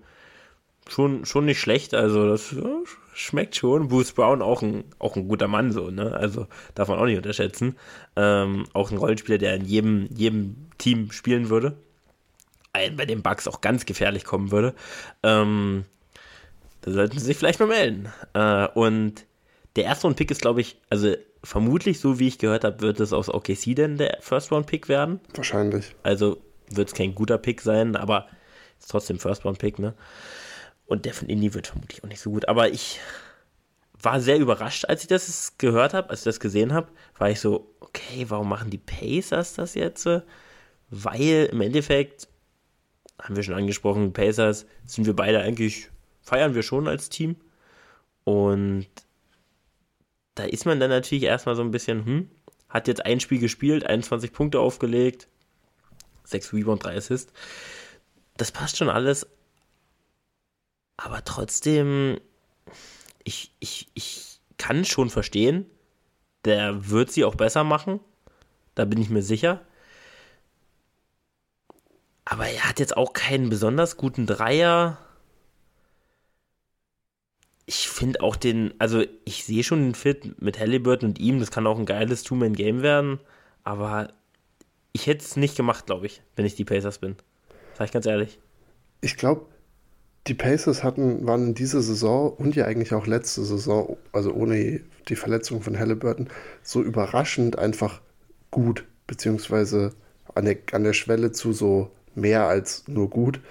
[0.88, 1.94] schon, schon nicht schlecht.
[1.94, 2.56] Also das
[3.14, 3.88] schmeckt schon.
[3.88, 6.14] Bruce Brown auch ein, auch ein guter Mann, so, ne?
[6.14, 7.78] Also darf man auch nicht unterschätzen.
[8.16, 11.78] Ähm, auch ein Rollenspieler, der in jedem, jedem Team spielen würde.
[12.74, 14.74] Bei den Bugs auch ganz gefährlich kommen würde.
[15.22, 15.86] Ähm,
[16.82, 18.12] da sollten sie sich vielleicht mal melden.
[18.34, 19.26] Äh, und
[19.76, 23.00] der erste Round Pick ist, glaube ich, also vermutlich, so wie ich gehört habe, wird
[23.00, 25.20] es aus OKC denn der First Round Pick werden.
[25.34, 25.96] Wahrscheinlich.
[26.04, 26.38] Also
[26.70, 28.28] wird es kein guter Pick sein, aber
[28.80, 29.94] ist trotzdem First Round Pick, ne?
[30.86, 32.48] Und der von Indy wird vermutlich auch nicht so gut.
[32.48, 33.00] Aber ich
[34.02, 37.40] war sehr überrascht, als ich das gehört habe, als ich das gesehen habe, war ich
[37.40, 40.08] so, okay, warum machen die Pacers das jetzt?
[40.90, 42.28] Weil im Endeffekt,
[43.22, 45.90] haben wir schon angesprochen, Pacers sind wir beide eigentlich,
[46.22, 47.38] feiern wir schon als Team.
[48.26, 48.88] Und
[50.36, 52.32] da ist man dann natürlich erstmal so ein bisschen, hm,
[52.70, 55.28] hat jetzt ein Spiel gespielt, 21 Punkte aufgelegt,
[56.26, 57.32] 6 Rebound, 3 Assist.
[58.38, 59.28] Das passt schon alles,
[60.98, 62.20] aber trotzdem,
[63.24, 65.66] ich, ich, ich kann schon verstehen,
[66.46, 68.00] der wird sie auch besser machen.
[68.76, 69.62] Da bin ich mir sicher.
[72.26, 74.98] Aber er hat jetzt auch keinen besonders guten Dreier.
[77.66, 81.52] Ich finde auch den, also ich sehe schon den Fit mit Halliburton und ihm, das
[81.52, 83.20] kann auch ein geiles Two-Man-Game werden,
[83.64, 84.10] aber
[84.92, 87.16] ich hätte es nicht gemacht, glaube ich, wenn ich die Pacers bin.
[87.78, 88.40] Sag ich ganz ehrlich.
[89.02, 89.46] Ich glaube,
[90.28, 94.82] die Pacers hatten, waren in dieser Saison und ja eigentlich auch letzte Saison, also ohne
[95.10, 96.30] die Verletzung von Halliburton,
[96.62, 98.02] so überraschend einfach
[98.52, 99.94] gut, beziehungsweise
[100.36, 103.42] an der, an der Schwelle zu so mehr als nur gut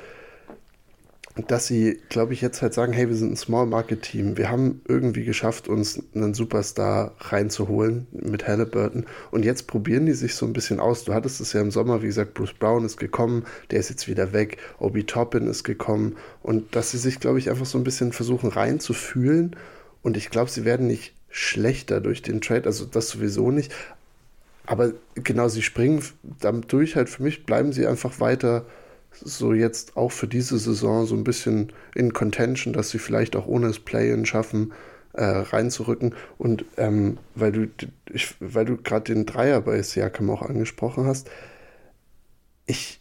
[1.35, 4.37] dass sie, glaube ich, jetzt halt sagen, hey, wir sind ein Small Market Team.
[4.37, 9.07] Wir haben irgendwie geschafft, uns einen Superstar reinzuholen mit Halliburton.
[9.31, 11.05] Und jetzt probieren die sich so ein bisschen aus.
[11.05, 14.09] Du hattest es ja im Sommer, wie gesagt, Bruce Brown ist gekommen, der ist jetzt
[14.09, 14.59] wieder weg.
[14.79, 16.17] Obi Toppin ist gekommen.
[16.43, 19.57] Und dass sie sich, glaube ich, einfach so ein bisschen versuchen reinzufühlen.
[20.03, 23.73] Und ich glaube, sie werden nicht schlechter durch den Trade, also das sowieso nicht.
[24.67, 26.05] Aber genau, sie springen
[26.41, 28.67] damit durch halt für mich, bleiben sie einfach weiter
[29.21, 33.47] so jetzt auch für diese Saison so ein bisschen in Contention, dass sie vielleicht auch
[33.47, 34.73] ohne das Play-In schaffen,
[35.13, 36.15] äh, reinzurücken.
[36.39, 37.69] Und ähm, weil du,
[38.11, 41.31] ich, weil du gerade den Dreier bei Siakam auch angesprochen hast,
[42.67, 43.01] ich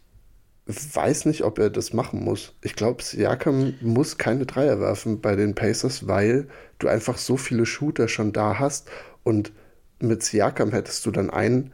[0.65, 2.53] weiß nicht, ob er das machen muss.
[2.61, 6.47] Ich glaube, Siakam muss keine Dreier werfen bei den Pacers, weil
[6.79, 8.89] du einfach so viele Shooter schon da hast
[9.23, 9.51] und
[9.99, 11.73] mit Siakam hättest du dann einen,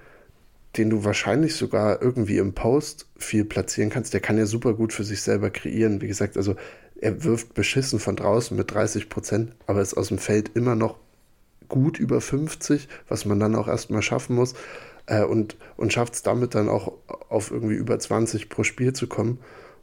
[0.78, 4.94] den du wahrscheinlich sogar irgendwie im Post viel platzieren kannst, der kann ja super gut
[4.94, 6.02] für sich selber kreieren.
[6.02, 6.56] Wie gesagt, also
[7.00, 10.98] er wirft beschissen von draußen mit 30 Prozent, aber ist aus dem Feld immer noch
[11.68, 14.54] gut über 50, was man dann auch erstmal schaffen muss.
[15.06, 16.94] Äh, und und schafft es damit dann auch
[17.30, 19.40] auf irgendwie über 20 pro Spiel zu kommen.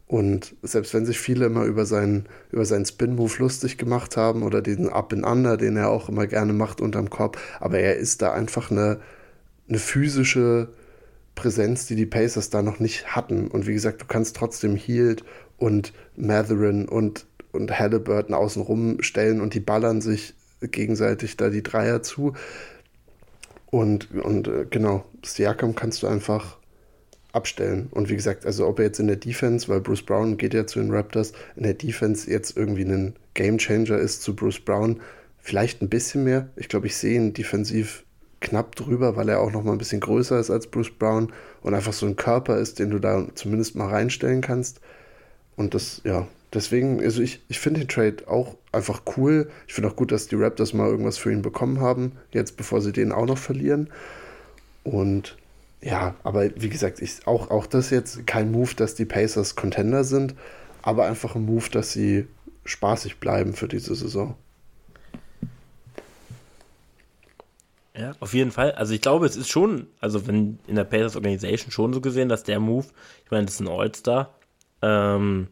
[0.07, 4.61] Und selbst wenn sich viele immer über seinen, über seinen Spin-Move lustig gemacht haben oder
[4.61, 8.71] diesen Up-and-Under, den er auch immer gerne macht unterm Korb, aber er ist da einfach
[8.71, 9.01] eine,
[9.69, 10.69] eine physische
[11.35, 13.49] Präsenz, die die Pacers da noch nicht hatten.
[13.49, 15.25] Und wie gesagt, du kannst trotzdem Heald
[15.59, 22.03] und Matherin und, und Halliburton außenrum stellen und die ballern sich gegenseitig da die Dreier
[22.03, 22.35] zu.
[23.67, 26.59] Und, und äh, genau, Siakam kannst du einfach
[27.33, 27.89] abstellen.
[27.91, 30.67] Und wie gesagt, also ob er jetzt in der Defense, weil Bruce Brown geht ja
[30.67, 35.01] zu den Raptors, in der Defense jetzt irgendwie ein Game Changer ist zu Bruce Brown,
[35.39, 36.49] vielleicht ein bisschen mehr.
[36.57, 38.04] Ich glaube, ich sehe ihn defensiv
[38.45, 41.33] knapp drüber, weil er auch noch mal ein bisschen größer ist als Bruce Brown
[41.63, 44.81] und einfach so ein Körper ist, den du da zumindest mal reinstellen kannst.
[45.57, 49.51] Und das, ja, deswegen, also ich, ich finde den Trade auch einfach cool.
[49.67, 52.81] Ich finde auch gut, dass die Raptors mal irgendwas für ihn bekommen haben, jetzt bevor
[52.81, 53.91] sie den auch noch verlieren.
[54.85, 55.37] Und
[55.81, 60.05] ja, aber wie gesagt, ich, auch, auch das jetzt kein Move, dass die Pacers Contender
[60.05, 60.35] sind,
[60.83, 62.27] aber einfach ein Move, dass sie
[62.65, 64.37] spaßig bleiben für diese Saison.
[67.97, 68.73] Ja, auf jeden Fall.
[68.73, 72.29] Also ich glaube, es ist schon, also wenn in der Pacers Organization schon so gesehen,
[72.29, 72.87] dass der Move,
[73.25, 74.35] ich meine, das ist ein All-Star,
[74.83, 75.49] ähm,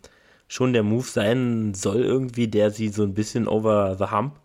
[0.48, 4.40] schon der Move sein soll irgendwie, der sie so ein bisschen over the hump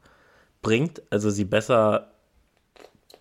[0.61, 2.11] bringt, also sie besser,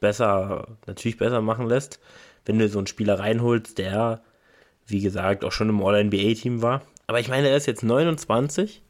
[0.00, 1.98] besser, natürlich besser machen lässt
[2.46, 4.22] wenn du so einen Spieler reinholst, der,
[4.86, 6.82] wie gesagt, auch schon im All-NBA-Team war.
[7.06, 8.82] Aber ich meine, er ist jetzt 29.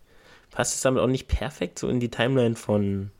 [0.51, 3.11] Passt es damit auch nicht perfekt so in die Timeline von,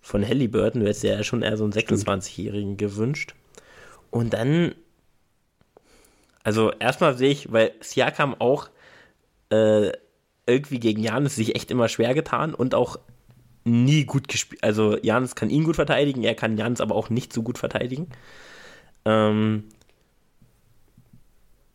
[0.00, 0.80] von Halliburton?
[0.80, 3.34] Du hättest ja schon eher so einen 26-Jährigen gewünscht.
[4.10, 4.74] Und dann,
[6.42, 8.70] also erstmal sehe ich, weil Siakam auch
[9.50, 9.92] äh,
[10.46, 12.98] irgendwie gegen Janis sich echt immer schwer getan und auch
[13.64, 14.62] nie gut gespielt.
[14.64, 18.08] Also Janis kann ihn gut verteidigen, er kann Janis aber auch nicht so gut verteidigen.
[19.04, 19.64] Ähm,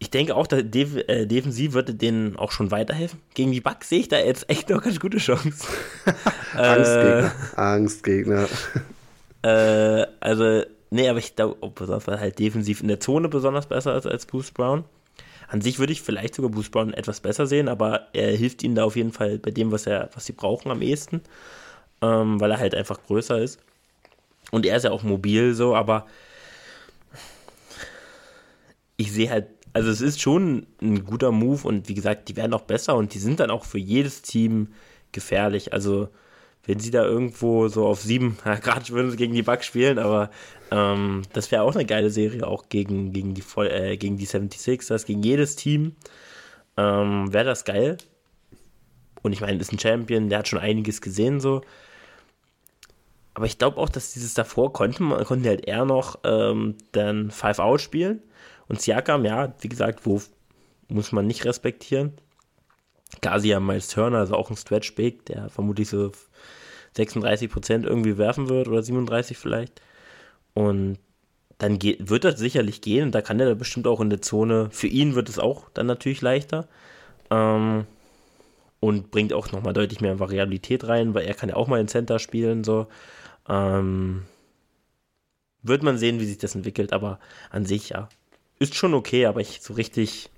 [0.05, 3.19] ich denke auch, dass Def äh, defensiv würde denen auch schon weiterhelfen.
[3.33, 5.65] Gegen die Bugs sehe ich da jetzt echt noch ganz gute Chance.
[6.55, 7.31] Angstgegner.
[7.31, 8.47] Äh, Angstgegner.
[9.41, 13.97] äh, also, nee, aber ich glaube, besonders weil halt defensiv in der Zone besonders besser
[13.97, 14.83] ist als Bruce Brown.
[15.47, 18.75] An sich würde ich vielleicht sogar Bruce Brown etwas besser sehen, aber er hilft ihnen
[18.75, 21.21] da auf jeden Fall bei dem, was er, was sie brauchen am ehesten,
[22.03, 23.59] ähm, weil er halt einfach größer ist.
[24.51, 26.05] Und er ist ja auch mobil so, aber
[28.97, 32.53] ich sehe halt, also es ist schon ein guter Move und wie gesagt, die werden
[32.53, 34.69] auch besser und die sind dann auch für jedes Team
[35.11, 35.73] gefährlich.
[35.73, 36.07] Also
[36.65, 39.99] wenn sie da irgendwo so auf sieben, ja, gerade würden sie gegen die Bucks spielen,
[39.99, 40.31] aber
[40.71, 45.05] ähm, das wäre auch eine geile Serie, auch gegen, gegen, die, äh, gegen die 76ers,
[45.05, 45.97] gegen jedes Team.
[46.77, 47.97] Ähm, wäre das geil.
[49.23, 51.63] Und ich meine, ist ein Champion, der hat schon einiges gesehen so.
[53.33, 57.29] Aber ich glaube auch, dass dieses davor konnte man konnte halt eher noch ähm, dann
[57.29, 58.21] Five Out spielen.
[58.67, 60.21] Und Siakam, ja, wie gesagt, wo
[60.87, 62.13] muss man nicht respektieren.
[63.37, 66.11] Sie haben Miles Turner, also auch ein Stretch Big, der vermutlich so
[66.97, 69.81] 36% irgendwie werfen wird oder 37 vielleicht.
[70.53, 70.97] Und
[71.57, 74.69] dann geht, wird das sicherlich gehen und da kann er bestimmt auch in der Zone,
[74.71, 76.67] für ihn wird es auch dann natürlich leichter.
[77.29, 77.85] Ähm,
[78.79, 81.87] und bringt auch nochmal deutlich mehr Variabilität rein, weil er kann ja auch mal in
[81.87, 82.87] Center spielen, so.
[83.49, 84.25] Ähm,
[85.63, 88.09] wird man sehen, wie sich das entwickelt, aber an sich ja
[88.59, 90.29] ist schon okay, aber ich so richtig,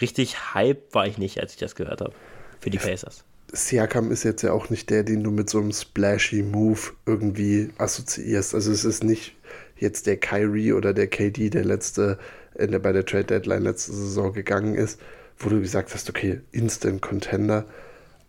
[0.00, 2.12] richtig hype war ich nicht, als ich das gehört habe.
[2.60, 3.24] Für die Pacers.
[3.52, 7.70] Siakam ist jetzt ja auch nicht der, den du mit so einem splashy Move irgendwie
[7.78, 8.54] assoziierst.
[8.54, 9.36] Also es ist nicht
[9.76, 12.18] jetzt der Kyrie oder der KD, der letzte
[12.58, 15.00] der bei der Trade Deadline letzte Saison gegangen ist,
[15.38, 17.66] wo du gesagt hast, okay, Instant Contender.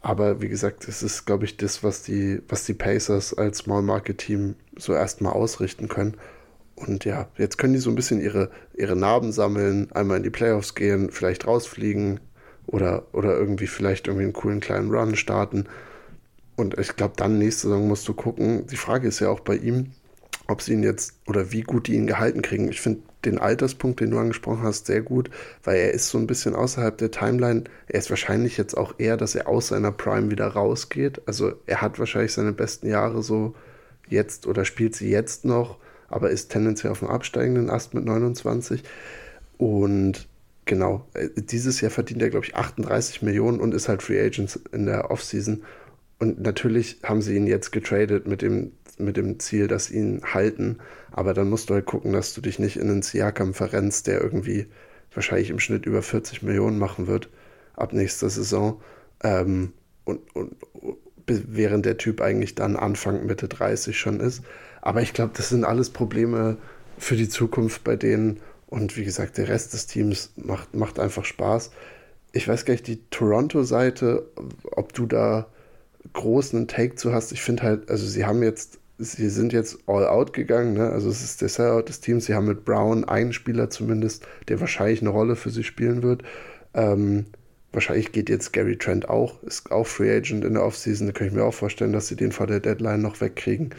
[0.01, 3.81] Aber wie gesagt, es ist, glaube ich, das, was die, was die Pacers als Small
[3.81, 6.17] Market Team so erstmal ausrichten können.
[6.77, 10.29] Und ja, jetzt können die so ein bisschen ihre, ihre Narben sammeln, einmal in die
[10.29, 12.19] Playoffs gehen, vielleicht rausfliegen
[12.67, 15.65] oder, oder irgendwie vielleicht irgendwie einen coolen kleinen Run starten.
[16.55, 18.67] Und ich glaube, dann nächste Saison musst du gucken.
[18.67, 19.91] Die Frage ist ja auch bei ihm,
[20.47, 22.69] ob sie ihn jetzt oder wie gut die ihn gehalten kriegen.
[22.69, 25.31] Ich finde den Alterspunkt, den du angesprochen hast, sehr gut,
[25.63, 27.63] weil er ist so ein bisschen außerhalb der Timeline.
[27.87, 31.21] Er ist wahrscheinlich jetzt auch eher, dass er aus seiner Prime wieder rausgeht.
[31.25, 33.55] Also er hat wahrscheinlich seine besten Jahre so
[34.07, 35.79] jetzt oder spielt sie jetzt noch
[36.09, 38.83] aber ist tendenziell auf dem absteigenden Ast mit 29.
[39.57, 40.27] Und
[40.65, 44.59] genau, äh, dieses Jahr verdient er, glaube ich, 38 Millionen und ist halt Free Agent
[44.71, 45.63] in der Offseason.
[46.19, 50.21] Und natürlich haben sie ihn jetzt getradet mit dem, mit dem Ziel, dass sie ihn
[50.33, 50.77] halten.
[51.11, 54.21] Aber dann musst du halt gucken, dass du dich nicht in einen Siakam verrennst, der
[54.21, 54.67] irgendwie
[55.13, 57.29] wahrscheinlich im Schnitt über 40 Millionen machen wird
[57.75, 58.81] ab nächster Saison.
[59.23, 60.55] Ähm, und, und
[61.27, 64.43] während der Typ eigentlich dann Anfang, Mitte 30 schon ist.
[64.81, 66.57] Aber ich glaube, das sind alles Probleme
[66.97, 68.39] für die Zukunft bei denen.
[68.67, 71.71] Und wie gesagt, der Rest des Teams macht, macht einfach Spaß.
[72.33, 74.27] Ich weiß gar nicht, die Toronto-Seite,
[74.71, 75.47] ob du da
[76.13, 77.31] großen Take zu hast.
[77.31, 80.89] Ich finde halt, also sie haben jetzt, sie sind jetzt all out gegangen, ne?
[80.89, 82.25] Also es ist der Sellout des Teams.
[82.25, 86.23] Sie haben mit Brown einen Spieler zumindest, der wahrscheinlich eine Rolle für sie spielen wird.
[86.73, 87.25] Ähm,
[87.73, 91.07] wahrscheinlich geht jetzt Gary Trent auch, ist auch Free Agent in der Offseason.
[91.07, 93.73] Da kann ich mir auch vorstellen, dass sie den vor der Deadline noch wegkriegen.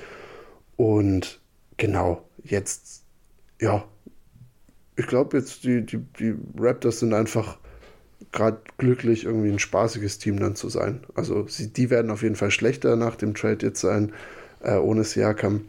[0.77, 1.41] Und
[1.77, 3.03] genau, jetzt,
[3.61, 3.85] ja,
[4.97, 7.59] ich glaube jetzt, die, die, die Raptors sind einfach
[8.33, 11.01] gerade glücklich, irgendwie ein spaßiges Team dann zu sein.
[11.15, 14.13] Also sie, die werden auf jeden Fall schlechter nach dem Trade jetzt sein,
[14.61, 15.67] äh, ohne Siakam.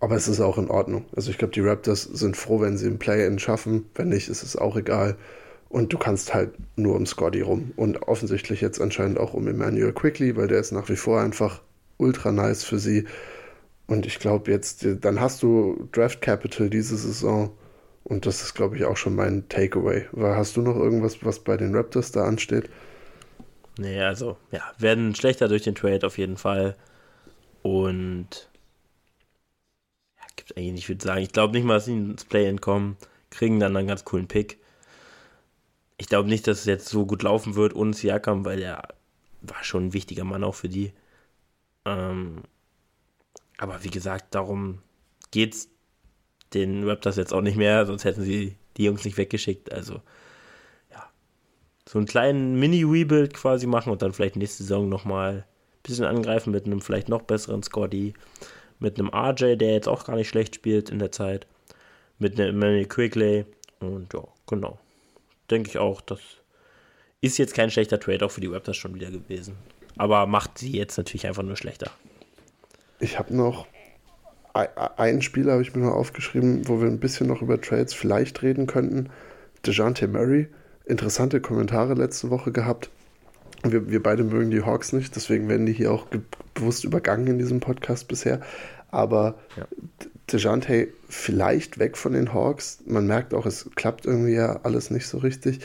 [0.00, 1.04] Aber es ist auch in Ordnung.
[1.16, 3.86] Also ich glaube, die Raptors sind froh, wenn sie ein Play-In schaffen.
[3.94, 5.16] Wenn nicht, ist es auch egal.
[5.68, 7.72] Und du kannst halt nur um Scotty rum.
[7.76, 11.60] Und offensichtlich jetzt anscheinend auch um Emmanuel Quickly, weil der ist nach wie vor einfach
[11.98, 13.06] ultra nice für sie.
[13.86, 17.50] Und ich glaube jetzt, dann hast du Draft Capital diese Saison.
[18.04, 20.06] Und das ist, glaube ich, auch schon mein Takeaway.
[20.16, 22.70] Hast du noch irgendwas, was bei den Raptors da ansteht?
[23.78, 26.76] Nee, also, ja, werden schlechter durch den Trade auf jeden Fall.
[27.62, 28.48] Und
[30.16, 31.22] ja, gibt eigentlich viel zu sagen.
[31.22, 32.96] Ich glaube nicht mal, dass sie ins Play-In kommen.
[33.30, 34.58] Kriegen dann einen ganz coolen Pick.
[35.98, 38.88] Ich glaube nicht, dass es jetzt so gut laufen wird ohne Siakam, weil er
[39.42, 40.92] war schon ein wichtiger Mann auch für die.
[41.84, 42.42] Ähm,
[43.58, 44.80] aber wie gesagt, darum
[45.30, 45.68] geht's
[46.54, 49.72] den Raptors jetzt auch nicht mehr, sonst hätten sie die Jungs nicht weggeschickt.
[49.72, 50.00] Also,
[50.92, 51.10] ja.
[51.88, 55.44] So einen kleinen Mini-Rebuild quasi machen und dann vielleicht nächste Saison nochmal ein
[55.82, 58.14] bisschen angreifen mit einem vielleicht noch besseren Scotty,
[58.78, 61.46] mit einem RJ, der jetzt auch gar nicht schlecht spielt in der Zeit,
[62.18, 63.44] mit einem Emmanuel Quigley
[63.80, 64.78] und ja, genau.
[65.50, 66.20] Denke ich auch, das
[67.20, 69.56] ist jetzt kein schlechter Trade auch für die Raptors schon wieder gewesen.
[69.96, 71.90] Aber macht sie jetzt natürlich einfach nur schlechter.
[73.00, 73.66] Ich habe noch
[74.54, 78.42] einen Spieler habe ich mir noch aufgeschrieben, wo wir ein bisschen noch über Trades vielleicht
[78.42, 79.10] reden könnten.
[79.64, 80.48] DeJounte Murray.
[80.84, 82.90] Interessante Kommentare letzte Woche gehabt.
[83.62, 86.06] Wir, wir beide mögen die Hawks nicht, deswegen werden die hier auch
[86.54, 88.40] bewusst übergangen in diesem Podcast bisher.
[88.90, 89.66] Aber ja.
[90.32, 92.78] DeJounte vielleicht weg von den Hawks.
[92.86, 95.60] Man merkt auch, es klappt irgendwie ja alles nicht so richtig.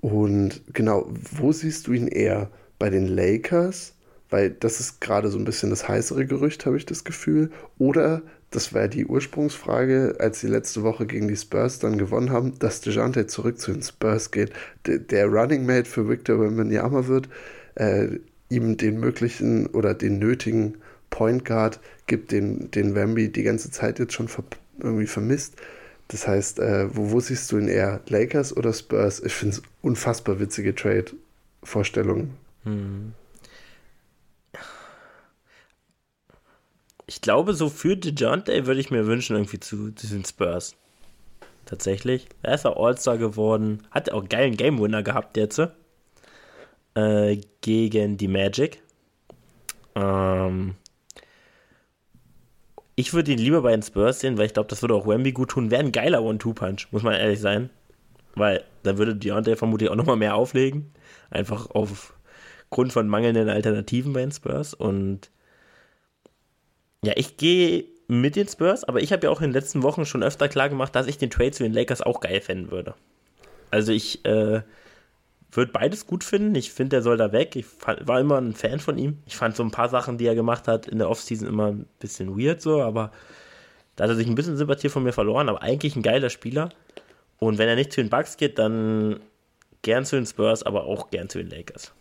[0.00, 2.50] Und genau, wo siehst du ihn eher?
[2.78, 3.94] Bei den Lakers
[4.30, 7.50] weil das ist gerade so ein bisschen das heißere Gerücht, habe ich das Gefühl.
[7.78, 12.58] Oder, das war die Ursprungsfrage, als sie letzte Woche gegen die Spurs dann gewonnen haben,
[12.58, 14.52] dass DeJounte zurück zu den Spurs geht.
[14.86, 17.28] Der, der Running Mate für Victor Wembanyama wird,
[17.76, 20.78] äh, ihm den möglichen oder den nötigen
[21.10, 24.44] Point Guard gibt, den, den Wemby die ganze Zeit jetzt schon ver
[24.78, 25.56] irgendwie vermisst.
[26.08, 28.00] Das heißt, äh, wo, wo siehst du ihn eher?
[28.08, 29.20] Lakers oder Spurs?
[29.20, 32.36] Ich finde es unfassbar witzige Trade-Vorstellungen.
[32.64, 33.12] Hm.
[37.06, 40.76] Ich glaube, so für DeJounte würde ich mir wünschen, irgendwie zu, zu den Spurs.
[41.64, 42.28] Tatsächlich.
[42.42, 43.82] Er ist auch All-Star geworden.
[43.90, 45.60] Hat auch einen geilen Game-Winner gehabt jetzt.
[46.94, 48.80] Äh, gegen die Magic.
[49.94, 50.74] Ähm,
[52.96, 55.32] ich würde ihn lieber bei den Spurs sehen, weil ich glaube, das würde auch Wemby
[55.32, 55.70] gut tun.
[55.70, 57.68] Wäre ein geiler One-Two-Punch, muss man ehrlich sein.
[58.34, 60.92] Weil da würde Deontay vermutlich auch nochmal mehr auflegen.
[61.30, 64.72] Einfach aufgrund von mangelnden Alternativen bei den Spurs.
[64.72, 65.30] Und
[67.04, 70.06] ja, ich gehe mit den Spurs, aber ich habe ja auch in den letzten Wochen
[70.06, 72.94] schon öfter klar gemacht, dass ich den Trade zu den Lakers auch geil finden würde.
[73.70, 74.62] Also ich äh,
[75.56, 76.54] würde beides gut finden.
[76.54, 77.56] Ich finde, der soll da weg.
[77.56, 79.18] Ich war immer ein Fan von ihm.
[79.26, 81.86] Ich fand so ein paar Sachen, die er gemacht hat in der Offseason immer ein
[81.98, 83.12] bisschen weird so, aber
[83.96, 86.70] da hat er sich ein bisschen Sympathie von mir verloren, aber eigentlich ein geiler Spieler.
[87.38, 89.20] Und wenn er nicht zu den Bucks geht, dann
[89.82, 91.92] gern zu den Spurs, aber auch gern zu den Lakers.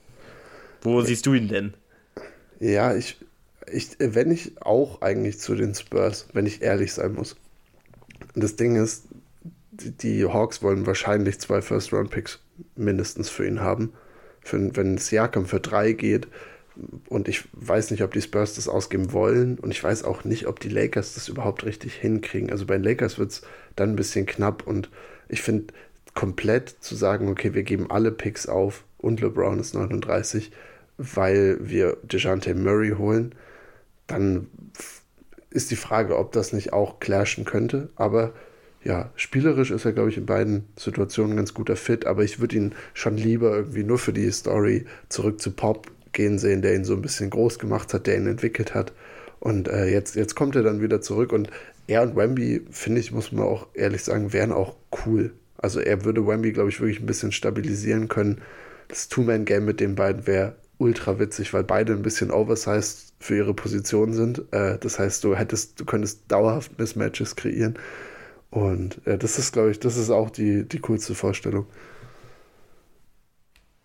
[0.82, 1.74] Wo siehst du ihn denn?
[2.60, 3.18] Ja, ich,
[3.72, 7.36] ich, wenn ich auch eigentlich zu den Spurs, wenn ich ehrlich sein muss.
[8.34, 9.08] Das Ding ist,
[9.72, 12.40] die Hawks wollen wahrscheinlich zwei First-Round-Picks
[12.76, 13.94] mindestens für ihn haben.
[14.42, 16.28] Für, wenn Siakam für drei geht,
[17.08, 20.48] und ich weiß nicht, ob die Spurs das ausgeben wollen und ich weiß auch nicht,
[20.48, 22.52] ob die Lakers das überhaupt richtig hinkriegen.
[22.52, 23.42] Also bei den Lakers wird es
[23.76, 24.90] dann ein bisschen knapp und
[25.30, 25.74] ich finde
[26.14, 30.52] komplett zu sagen, okay, wir geben alle Picks auf und LeBron ist 39,
[30.98, 33.36] weil wir DeJounte Murray holen,
[34.08, 34.48] dann
[35.50, 37.90] ist die Frage, ob das nicht auch clashen könnte.
[37.96, 38.34] Aber
[38.86, 42.06] ja, spielerisch ist er, glaube ich, in beiden Situationen ein ganz guter Fit.
[42.06, 46.38] Aber ich würde ihn schon lieber irgendwie nur für die Story zurück zu Pop gehen
[46.38, 48.94] sehen, der ihn so ein bisschen groß gemacht hat, der ihn entwickelt hat.
[49.40, 51.34] Und äh, jetzt, jetzt kommt er dann wieder zurück.
[51.34, 51.50] Und
[51.88, 54.76] er und Wemby, finde ich, muss man auch ehrlich sagen, wären auch
[55.06, 55.34] cool.
[55.58, 58.42] Also er würde Wemby, glaube ich, wirklich ein bisschen stabilisieren können.
[58.88, 63.56] Das Two-Man-Game mit den beiden wäre ultra witzig, weil beide ein bisschen oversized für ihre
[63.56, 64.44] Position sind.
[64.52, 67.80] Äh, das heißt, du hättest, du könntest dauerhaft Mismatches kreieren.
[68.56, 71.68] Und äh, das ist, glaube ich, das ist auch die, die coolste Vorstellung.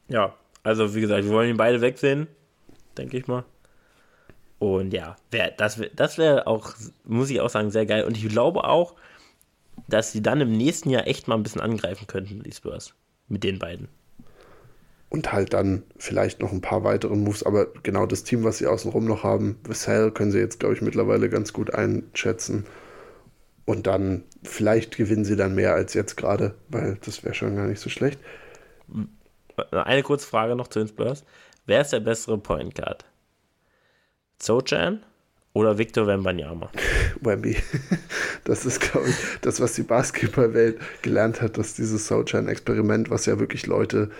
[0.09, 2.27] Ja, also wie gesagt, wir wollen ihn beide wegsehen,
[2.99, 3.45] denke ich mal.
[4.59, 8.05] Und ja, wär, das wäre das wär auch, muss ich auch sagen, sehr geil.
[8.05, 8.95] Und ich glaube auch,
[9.89, 12.95] dass sie dann im nächsten Jahr echt mal ein bisschen angreifen könnten, die Spurs.
[13.29, 13.89] Mit den beiden.
[15.09, 18.67] und halt dann vielleicht noch ein paar weitere Moves, aber genau das Team, was sie
[18.67, 22.65] außenrum noch haben, Vassell können sie jetzt, glaube ich, mittlerweile ganz gut einschätzen.
[23.65, 27.67] Und dann vielleicht gewinnen sie dann mehr als jetzt gerade, weil das wäre schon gar
[27.67, 28.19] nicht so schlecht.
[29.71, 31.25] Eine kurze Frage noch zu den Spurs.
[31.67, 33.05] Wer ist der bessere Point Guard?
[34.41, 35.03] Sochan
[35.53, 36.71] oder Victor Wembanyama?
[37.21, 37.57] Wemby.
[38.45, 43.39] Das ist, glaube ich, das, was die Basketballwelt gelernt hat, dass dieses Sochan-Experiment, was ja
[43.39, 44.11] wirklich Leute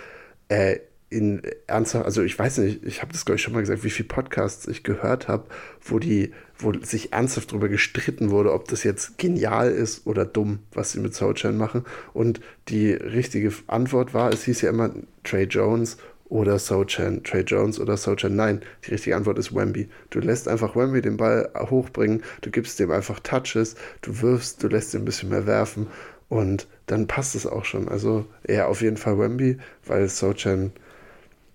[0.47, 0.79] äh,
[1.11, 3.89] in ernsthaft, also ich weiß nicht, ich habe das glaube ich schon mal gesagt, wie
[3.89, 5.43] viele Podcasts ich gehört habe,
[5.81, 10.59] wo die, wo sich ernsthaft darüber gestritten wurde, ob das jetzt genial ist oder dumm,
[10.71, 11.83] was sie mit Sochan machen.
[12.13, 12.39] Und
[12.69, 14.91] die richtige Antwort war, es hieß ja immer
[15.25, 15.97] Trey Jones
[16.29, 18.37] oder Sochan, Trey Jones oder Sochan.
[18.37, 19.89] Nein, die richtige Antwort ist Wemby.
[20.11, 24.69] Du lässt einfach Wemby den Ball hochbringen, du gibst dem einfach Touches, du wirfst, du
[24.69, 25.87] lässt ihn ein bisschen mehr werfen
[26.29, 27.89] und dann passt es auch schon.
[27.89, 30.71] Also eher auf jeden Fall Wemby, weil Sochan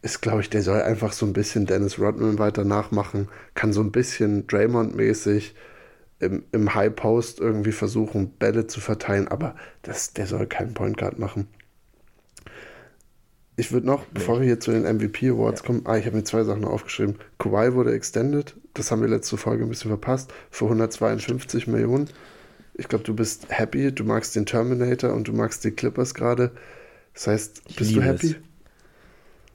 [0.03, 3.81] ist, glaube ich, der soll einfach so ein bisschen Dennis Rodman weiter nachmachen, kann so
[3.81, 5.53] ein bisschen Draymond-mäßig
[6.21, 10.97] im, im High Post irgendwie versuchen, Bälle zu verteilen, aber das, der soll keinen Point
[10.97, 11.49] Guard machen.
[13.59, 15.67] Ich würde noch, bevor wir hier zu den MVP Awards ja.
[15.67, 17.17] kommen, ah, ich habe mir zwei Sachen aufgeschrieben.
[17.39, 22.11] Kawhi wurde extended, das haben wir letzte Folge ein bisschen verpasst, für 152 Millionen.
[22.75, 26.51] Ich glaube, du bist happy, du magst den Terminator und du magst die Clippers gerade.
[27.15, 28.27] Das heißt, ich bist du happy?
[28.33, 28.37] Es.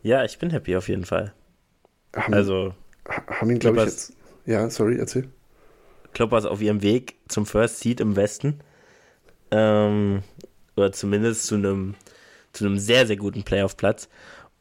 [0.03, 1.33] Ja, ich bin happy auf jeden Fall.
[2.15, 2.73] Haben, also,
[3.05, 4.13] haben ihn, glaube ich, jetzt.
[4.45, 5.29] Ja, sorry, erzähl.
[6.13, 8.59] Clippers auf ihrem Weg zum First Seed im Westen.
[9.51, 10.23] Ähm,
[10.75, 11.95] oder zumindest zu einem
[12.53, 14.09] zu einem sehr, sehr guten Playoff-Platz.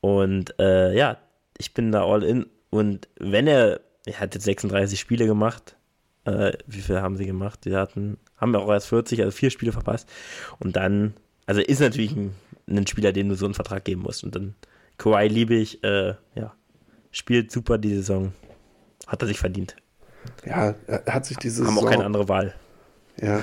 [0.01, 1.19] Und äh, ja,
[1.59, 2.47] ich bin da all in.
[2.71, 5.77] Und wenn er, er hat jetzt 36 Spiele gemacht,
[6.25, 7.65] äh, wie viele haben sie gemacht?
[7.65, 10.09] Die hatten, haben wir auch erst 40, also vier Spiele verpasst.
[10.59, 11.15] Und dann,
[11.47, 12.35] also ist natürlich ein,
[12.69, 14.25] ein Spieler, dem du so einen Vertrag geben musst.
[14.25, 14.55] Und dann,
[15.01, 16.55] Kawhi liebe ich, äh, ja,
[17.11, 18.33] spielt super die Saison.
[19.07, 19.75] Hat er sich verdient.
[20.45, 22.55] Ja, er hat sich diese Haben Saison, auch keine andere Wahl.
[23.19, 23.43] Ja,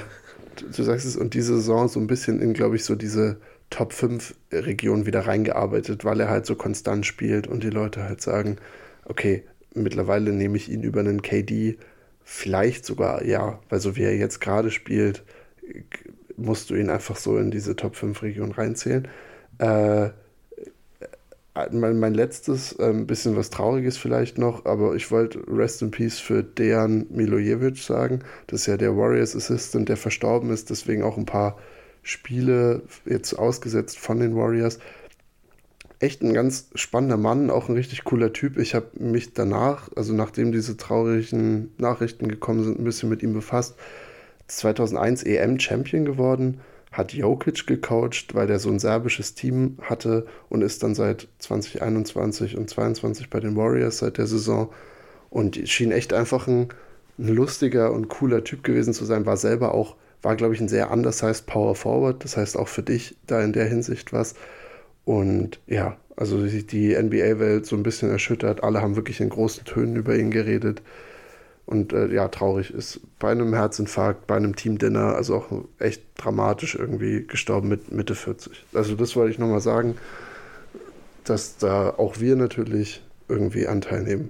[0.58, 3.38] du, du sagst es, und diese Saison so ein bisschen in, glaube ich, so diese
[3.72, 8.22] Top 5 Region wieder reingearbeitet, weil er halt so konstant spielt und die Leute halt
[8.22, 8.58] sagen,
[9.05, 9.43] okay,
[9.74, 11.80] mittlerweile nehme ich ihn über einen KD,
[12.24, 15.24] vielleicht sogar ja, weil so wie er jetzt gerade spielt,
[16.36, 19.08] musst du ihn einfach so in diese Top 5 Region reinzählen.
[19.58, 20.12] Äh,
[21.72, 25.91] mein, mein letztes, ein äh, bisschen was Trauriges vielleicht noch, aber ich wollte Rest in
[25.91, 28.20] Peace für Dejan Milojevic sagen.
[28.47, 31.58] Das ist ja der Warriors Assistant, der verstorben ist, deswegen auch ein paar
[32.03, 34.80] Spiele jetzt ausgesetzt von den Warriors.
[35.99, 38.58] Echt ein ganz spannender Mann, auch ein richtig cooler Typ.
[38.58, 43.34] Ich habe mich danach, also nachdem diese traurigen Nachrichten gekommen sind, ein bisschen mit ihm
[43.34, 43.76] befasst.
[44.47, 46.62] 2001 EM-Champion geworden,
[46.98, 52.58] hat Jokic gecoacht, weil der so ein serbisches Team hatte und ist dann seit 2021
[52.58, 54.72] und 2022 bei den Warriors seit der Saison
[55.30, 56.70] und schien echt einfach ein,
[57.20, 60.68] ein lustiger und cooler Typ gewesen zu sein, war selber auch war, glaube ich, ein
[60.68, 62.24] sehr undersized Power Forward.
[62.24, 64.36] Das heißt auch für dich da in der Hinsicht was.
[65.06, 68.64] Und ja, also die NBA-Welt so ein bisschen erschüttert.
[68.64, 70.82] Alle haben wirklich in großen Tönen über ihn geredet.
[71.68, 75.47] Und äh, ja, traurig ist bei einem Herzinfarkt, bei einem Team-Dinner, also auch
[75.80, 78.65] echt dramatisch irgendwie gestorben mit Mitte 40.
[78.74, 79.97] Also das wollte ich nochmal sagen,
[81.26, 84.30] dass da auch wir natürlich irgendwie Anteil nehmen